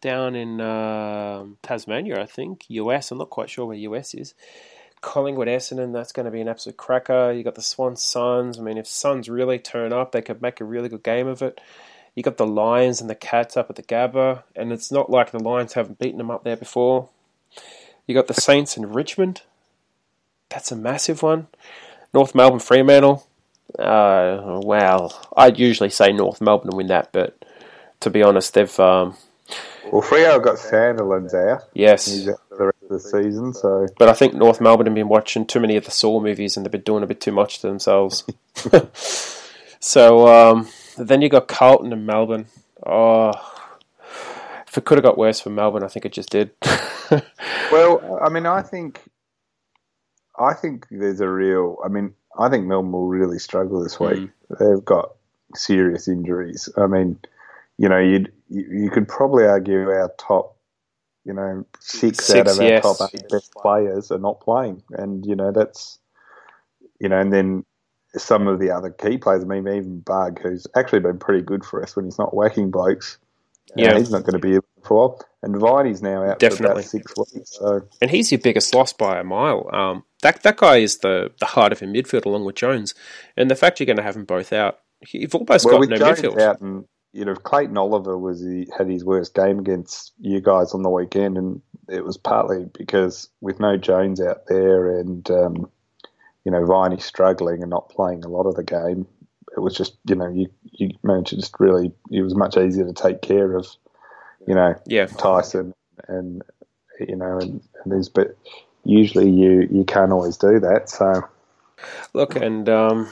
[0.00, 2.64] down in um Tasmania, I think.
[2.68, 3.10] US.
[3.10, 4.34] I'm not quite sure where US is.
[5.02, 7.32] Collingwood Essendon, that's going to be an absolute cracker.
[7.32, 8.58] You got the Swan Suns.
[8.58, 11.42] I mean, if Suns really turn up, they could make a really good game of
[11.42, 11.60] it.
[12.14, 15.30] You got the Lions and the Cats up at the Gabba, and it's not like
[15.30, 17.08] the Lions haven't beaten them up there before.
[18.06, 19.42] You got the Saints in Richmond.
[20.48, 21.48] That's a massive one.
[22.12, 23.26] North Melbourne Fremantle.
[23.78, 27.42] Uh, well, I'd usually say North Melbourne win that, but
[28.00, 29.16] to be honest, they've um,
[29.90, 31.62] Well, Freo got Sandilands out.
[31.72, 32.06] yes.
[32.06, 32.28] He's
[32.92, 35.60] the rest of the season, so But I think North Melbourne have been watching too
[35.60, 38.24] many of the Saw movies and they've been doing a bit too much to themselves.
[39.80, 42.46] so um, then you got Carlton and Melbourne.
[42.84, 43.32] Oh,
[44.66, 46.50] if it could have got worse for Melbourne, I think it just did.
[47.72, 49.00] Well, I mean, I think,
[50.38, 51.78] I think there's a real.
[51.82, 54.28] I mean, I think Melbourne will really struggle this week.
[54.60, 55.12] They've got
[55.54, 56.68] serious injuries.
[56.76, 57.18] I mean,
[57.78, 60.56] you know, you'd you, you could probably argue our top,
[61.24, 65.24] you know, six, out Six, of our top eight best players are not playing, and
[65.24, 65.98] you know that's,
[67.00, 67.64] you know, and then
[68.16, 69.42] some of the other key players.
[69.42, 72.70] I mean, even Bugg, who's actually been pretty good for us when he's not whacking
[72.70, 73.18] blokes.
[73.76, 73.96] Yeah.
[73.96, 75.24] he's not going to be here for a while.
[75.42, 76.66] And Viney's now out Definitely.
[76.66, 77.50] for about six weeks.
[77.52, 79.68] So and he's your biggest loss by a mile.
[79.72, 82.94] Um, that that guy is the, the heart of your midfield along with Jones.
[83.36, 84.78] And the fact you're going to have them both out,
[85.10, 86.40] you've almost well, got no Jones midfield.
[86.40, 90.72] out, and you know, Clayton Oliver was he had his worst game against you guys
[90.72, 95.70] on the weekend, and it was partly because with no Jones out there, and um,
[96.44, 99.06] you know, Viney struggling and not playing a lot of the game.
[99.56, 102.86] It was just you know you you managed to just really it was much easier
[102.86, 103.66] to take care of
[104.46, 105.06] you know Yeah.
[105.06, 105.74] Tyson
[106.08, 106.42] and
[106.98, 108.34] you know and, and these but
[108.84, 111.22] usually you you can't always do that so
[112.14, 113.08] Look, and um,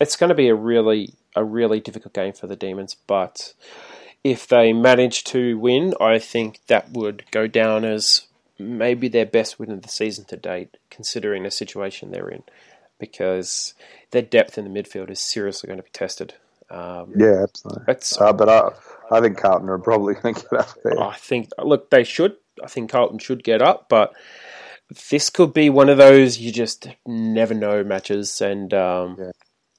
[0.00, 3.54] it's going to be a really a really difficult game for the Demons, but
[4.22, 8.26] if they manage to win, I think that would go down as
[8.58, 12.42] maybe their best win of the season to date, considering the situation they're in,
[12.98, 13.74] because
[14.12, 16.34] their depth in the midfield is seriously going to be tested.
[16.70, 17.84] Um, yeah absolutely
[18.18, 18.70] uh, but I
[19.10, 22.36] I think Carlton are probably going to get up there I think look they should.
[22.62, 24.14] I think Carlton should get up, but
[25.10, 29.30] this could be one of those you just never know matches, and um, Yeah.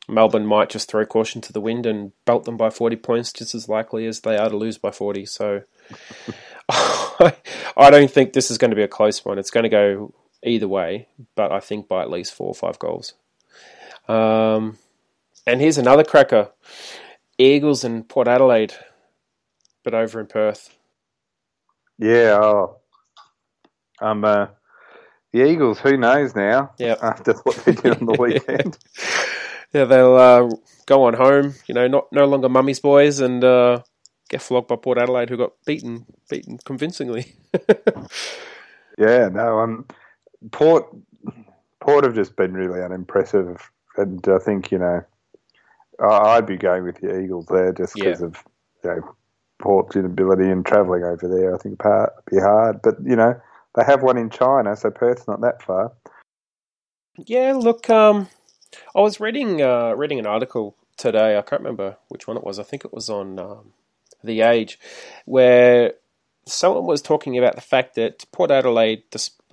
[0.08, 3.56] Melbourne might just throw caution to the wind and belt them by forty points, just
[3.56, 5.26] as likely as they are to lose by forty.
[5.26, 5.64] So
[6.70, 9.40] I don't think this is going to be a close one.
[9.40, 12.80] It's going to go either way, but I think by at least four or five
[12.80, 13.14] goals.
[14.08, 14.78] Um,
[15.48, 16.52] and here's another cracker:
[17.38, 18.74] Eagles and Port Adelaide,
[19.84, 20.76] but over in Perth.
[21.98, 22.38] Yeah.
[22.42, 22.78] Oh.
[24.00, 24.24] Um.
[24.24, 24.48] Uh,
[25.32, 25.80] the Eagles.
[25.80, 26.72] Who knows now?
[26.78, 27.00] Yep.
[27.02, 28.78] After what they did on the weekend.
[29.76, 30.50] Yeah, they'll uh,
[30.86, 31.54] go on home.
[31.68, 33.82] You know, not no longer mummy's boys, and uh,
[34.30, 37.34] get flogged by Port Adelaide, who got beaten, beaten convincingly.
[38.98, 39.28] yeah.
[39.28, 39.60] No.
[39.60, 39.86] Um.
[40.52, 40.86] Port.
[41.82, 45.04] Port have just been really unimpressive, and I think you know,
[46.00, 48.28] I- I'd be going with the Eagles there just because Yeah.
[48.28, 48.36] of
[48.84, 49.16] you know
[49.60, 51.54] Port's inability and travelling over there.
[51.54, 53.36] I think part be hard, but you know
[53.76, 55.92] they have one in China, so Perth's not that far.
[57.18, 58.28] yeah, look, um,
[58.96, 61.38] I was reading uh, reading an article today.
[61.38, 62.60] I can't remember which one it was.
[62.60, 63.74] I think it was on um,
[64.24, 64.80] the Age,
[65.26, 65.94] where
[66.46, 69.04] someone was talking about the fact that Port Adelaide,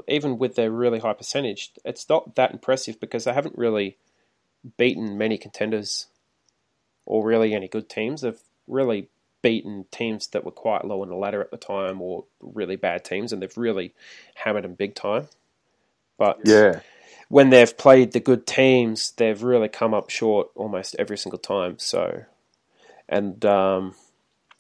[0.08, 3.96] even with their really high percentage, it's not that impressive because they haven't really
[4.76, 6.06] beaten many contenders
[7.06, 8.20] or really any good teams.
[8.20, 9.08] They've really
[9.42, 13.04] beaten teams that were quite low on the ladder at the time or really bad
[13.04, 13.92] teams, and they've really
[14.36, 15.28] hammered them big time.
[16.16, 16.80] But Yeah.
[17.32, 21.78] When they've played the good teams, they've really come up short almost every single time.
[21.78, 22.24] So,
[23.08, 23.94] and um,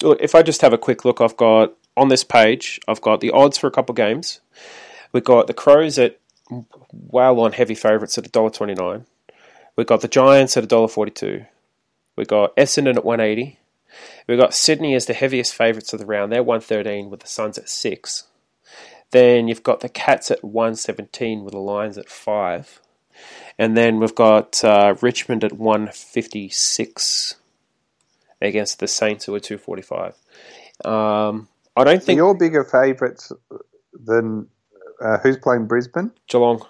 [0.02, 3.30] if I just have a quick look, I've got on this page, I've got the
[3.30, 4.40] odds for a couple games.
[5.12, 6.18] We've got the Crows at
[6.90, 9.04] well on heavy favourites at $1.29.
[9.76, 11.46] We've got the Giants at $1.42.
[12.16, 13.58] We've got Essendon at 180.
[14.26, 16.32] We've got Sydney as the heaviest favourites of the round.
[16.32, 18.24] They're 113 with the Suns at 6.
[19.12, 22.80] Then you've got the Cats at 117 with the Lions at 5.
[23.58, 27.36] And then we've got uh, Richmond at 156
[28.40, 30.16] against the Saints who are 245.
[30.84, 33.32] Um, I don't think You're bigger favourites
[33.92, 34.48] than
[35.00, 36.10] uh, who's playing Brisbane?
[36.26, 36.66] Geelong.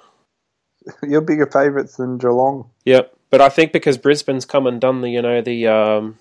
[1.03, 2.71] You're bigger favourites than Geelong.
[2.85, 6.19] Yep, but I think because Brisbane's come and done the you know the um,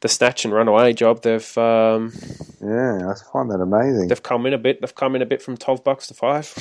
[0.00, 2.12] the snatch and run away job, they've um,
[2.60, 4.08] Yeah, I find that amazing.
[4.08, 4.80] they've come in a bit.
[4.80, 6.52] They've come in a bit from twelve bucks to five.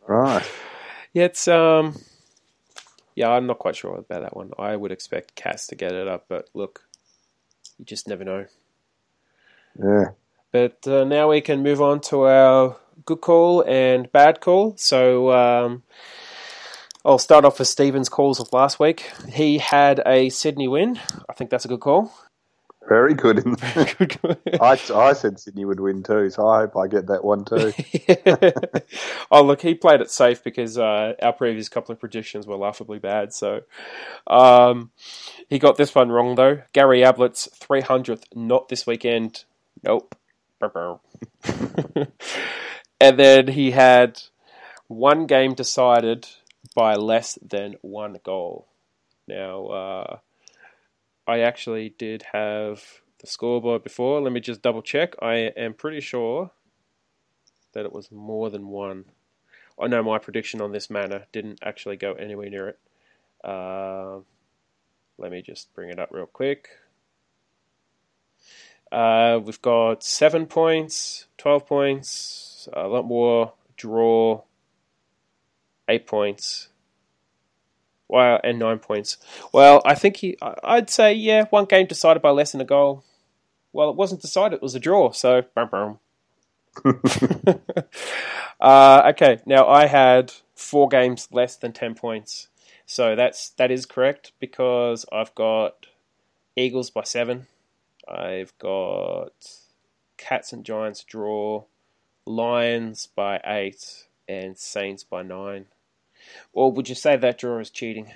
[0.06, 0.44] Right.
[1.12, 1.96] yeah, it's um,
[3.14, 4.50] yeah, I'm not quite sure about that one.
[4.58, 6.82] I would expect Cats to get it up, but look,
[7.78, 8.46] you just never know.
[9.80, 10.06] Yeah.
[10.52, 14.74] But uh, now we can move on to our good call and bad call.
[14.76, 15.84] So um,
[17.04, 19.08] I'll start off with Stephen's calls of last week.
[19.32, 20.98] He had a Sydney win.
[21.28, 22.12] I think that's a good call.
[22.88, 23.44] Very good.
[23.44, 24.38] Good.
[24.60, 27.72] I, I said Sydney would win too, so I hope I get that one too.
[29.30, 32.98] oh, look, he played it safe because uh, our previous couple of predictions were laughably
[32.98, 33.32] bad.
[33.32, 33.62] So
[34.26, 34.90] um,
[35.48, 36.62] he got this one wrong, though.
[36.72, 39.44] Gary Ablett's 300th, not this weekend.
[39.84, 40.16] Nope.
[43.00, 44.20] and then he had
[44.88, 46.26] one game decided
[46.74, 48.68] by less than one goal.
[49.26, 50.18] Now, uh,
[51.30, 52.82] I actually did have
[53.20, 54.20] the scoreboard before.
[54.20, 55.14] Let me just double check.
[55.22, 56.50] I am pretty sure
[57.72, 59.04] that it was more than one.
[59.80, 62.78] I know my prediction on this manner didn't actually go anywhere near it.
[63.44, 64.18] Uh,
[65.18, 66.68] let me just bring it up real quick.
[68.90, 74.42] Uh, we've got seven points, 12 points, a lot more, draw,
[75.88, 76.69] eight points,
[78.10, 79.16] wow, and nine points.
[79.52, 83.04] Well, I think he, I'd say, yeah, one game decided by less than a goal.
[83.72, 85.42] Well, it wasn't decided, it was a draw, so.
[85.54, 85.98] Brum, brum.
[88.60, 92.48] uh, okay, now I had four games less than 10 points.
[92.90, 95.86] So that's that is correct because I've got
[96.56, 97.46] Eagles by seven.
[98.08, 99.30] I've got
[100.16, 101.66] Cats and Giants draw,
[102.26, 105.66] Lions by eight, and Saints by nine.
[106.52, 108.12] Or would you say that draw is cheating?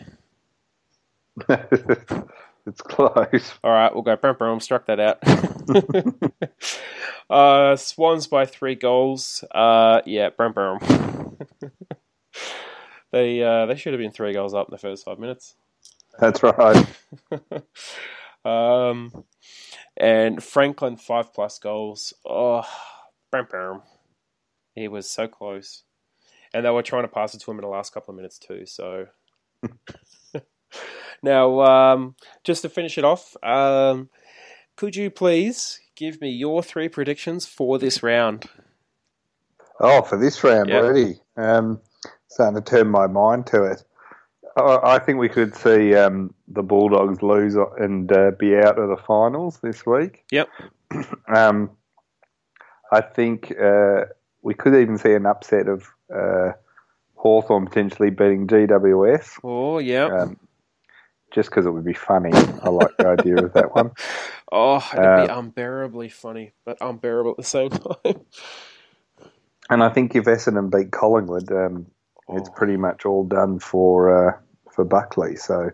[1.49, 3.53] it's close.
[3.63, 4.17] All right, we'll go.
[4.17, 5.19] Brum, brum, struck that out.
[7.31, 9.45] uh, Swans by three goals.
[9.51, 10.79] Uh, yeah, brum, brum.
[13.13, 15.55] they uh, they should have been three goals up in the first five minutes.
[16.19, 16.87] That's right.
[18.45, 19.25] Um,
[19.97, 22.13] and Franklin five plus goals.
[22.25, 22.67] Oh,
[23.31, 23.83] brum, brum.
[24.75, 25.85] he was so close,
[26.55, 28.39] and they were trying to pass it to him in the last couple of minutes
[28.39, 28.65] too.
[28.65, 29.07] So
[31.23, 34.09] now, um, just to finish it off, um,
[34.77, 38.47] could you please give me your three predictions for this round?
[39.81, 40.83] Oh, for this round Yep.
[40.83, 41.21] already.
[41.37, 41.81] Um,
[42.29, 43.83] starting to turn my mind to it.
[44.57, 48.89] I I think we could see um, the Bulldogs lose and uh, be out of
[48.89, 50.25] the finals this week.
[50.31, 50.49] Yep.
[51.27, 51.71] Um,
[52.93, 54.05] I think uh,
[54.43, 56.53] we could even see an upset of uh,
[57.17, 60.07] Hawthorn potentially beating GWS, Oh yeah.
[60.07, 60.37] um,
[61.33, 62.31] just because it would be funny.
[62.33, 63.91] I like the idea of that one.
[64.53, 67.71] oh, it'd be uh, unbearably funny, but unbearable at the same
[68.05, 68.21] time.
[69.71, 71.87] And I think if Essendon beat Collingwood, um,
[72.31, 72.53] it's Oh.
[72.55, 74.33] pretty much all done for uh,
[74.73, 75.37] for Buckley.
[75.37, 75.71] So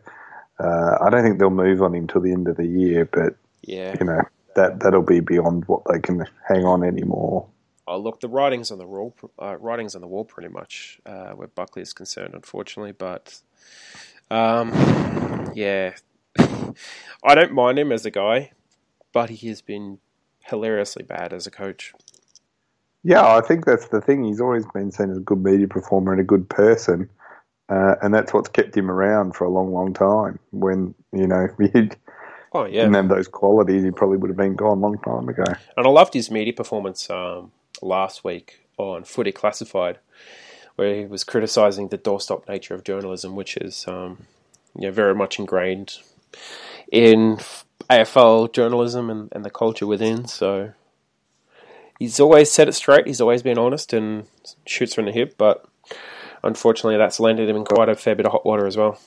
[0.59, 3.05] uh, I don't think they'll move on him till the end of the year.
[3.05, 3.97] But yeah.
[3.99, 4.20] you know
[4.57, 7.47] that that'll be beyond what they can hang on anymore.
[7.91, 9.16] Oh, look, the writing's on the wall.
[9.43, 12.93] Uh, writing's on the wall, pretty much, uh, where Buckley is concerned, unfortunately.
[12.93, 13.41] But
[14.30, 14.70] um,
[15.55, 15.95] yeah,
[16.38, 18.53] I don't mind him as a guy,
[19.12, 19.99] but he has been
[20.47, 21.95] hilariously bad as a coach.
[23.05, 24.24] Yeah, I think that's the thing.
[24.24, 27.11] He's always been seen as a good media performer and a good person,
[27.70, 30.38] uh, and that's what's kept him around for a long, long time.
[30.53, 31.99] When you know if he didn't
[32.53, 35.57] Oh yeah, have those qualities, he probably would have been gone a long time ago.
[35.76, 37.53] and I loved his media performance um,
[37.83, 39.99] last week on Footy Classified,
[40.76, 44.26] where he was criticising the doorstop nature of journalism, which is um,
[44.74, 45.99] you know, very much ingrained
[46.91, 47.39] in
[47.89, 50.26] AFL journalism and, and the culture within.
[50.26, 50.72] So
[51.99, 53.07] he's always said it straight.
[53.07, 54.26] He's always been honest and
[54.66, 55.64] shoots from the hip, but
[56.43, 58.99] unfortunately, that's landed him in quite a fair bit of hot water as well.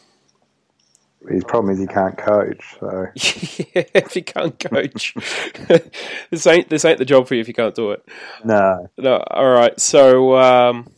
[1.30, 2.78] His problem is he can't coach.
[2.80, 5.14] So yeah, if you can't coach,
[6.30, 8.08] this ain't this ain't the job for you if you can't do it.
[8.44, 9.80] no, No, all right.
[9.80, 10.90] So um,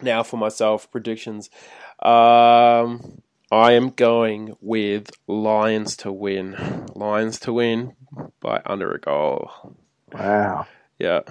[0.00, 1.50] now for myself predictions.
[2.00, 3.22] Um,
[3.52, 6.86] I am going with Lions to win.
[6.94, 7.94] Lions to win
[8.40, 9.50] by under a goal.
[10.12, 10.66] wow.
[10.98, 11.22] Yeah.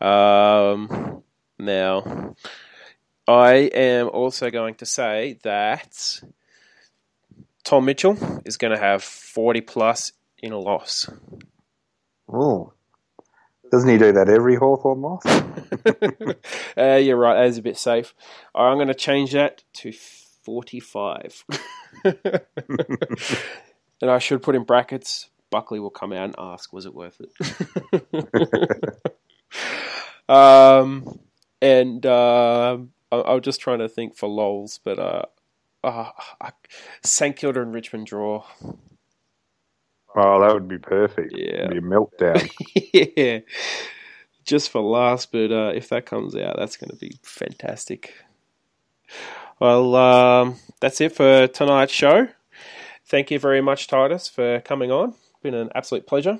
[0.00, 1.22] Um,
[1.58, 2.34] now,
[3.26, 6.20] I am also going to say that
[7.66, 11.10] Tom Mitchell is going to have 40 plus in a loss.
[12.32, 12.72] Oh,
[13.72, 15.26] doesn't he do that every Hawthorn loss?
[16.78, 17.34] uh, you're right.
[17.34, 18.14] That is a bit safe.
[18.54, 21.44] I'm going to change that to 45.
[22.04, 22.20] and
[24.00, 25.28] I should put in brackets.
[25.50, 27.32] Buckley will come out and ask, "Was it worth it?"
[30.28, 31.18] um,
[31.60, 32.78] and uh,
[33.10, 35.22] I, I was just trying to think for lols, but uh,
[35.86, 36.10] uh,
[37.02, 38.44] St Kilda and Richmond draw.
[40.14, 41.32] Oh, that would be perfect.
[41.36, 41.64] Yeah.
[41.66, 42.50] It'd be a meltdown.
[43.16, 43.40] yeah.
[44.44, 48.14] just for last, but uh, if that comes out, that's going to be fantastic.
[49.60, 52.28] Well, um, that's it for tonight's show.
[53.06, 55.14] Thank you very much, Titus, for coming on.
[55.42, 56.38] Been an absolute pleasure.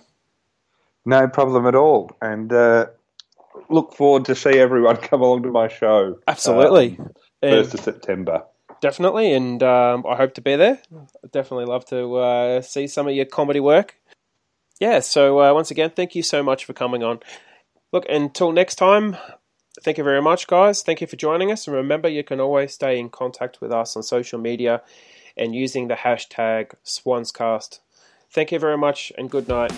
[1.04, 2.10] No problem at all.
[2.20, 2.86] And uh,
[3.68, 6.18] look forward to see everyone come along to my show.
[6.26, 6.96] Absolutely.
[6.98, 7.12] um,
[7.42, 8.42] And- First of September.
[8.80, 10.80] Definitely, and um, I hope to be there.
[11.24, 13.96] I'd definitely love to uh, see some of your comedy work.
[14.80, 17.20] Yeah, so uh, once again, thank you so much for coming on.
[17.92, 19.16] Look, until next time,
[19.82, 20.82] thank you very much, guys.
[20.82, 21.66] Thank you for joining us.
[21.66, 24.82] And remember, you can always stay in contact with us on social media
[25.36, 27.80] and using the hashtag SwansCast.
[28.30, 29.72] Thank you very much, and good night.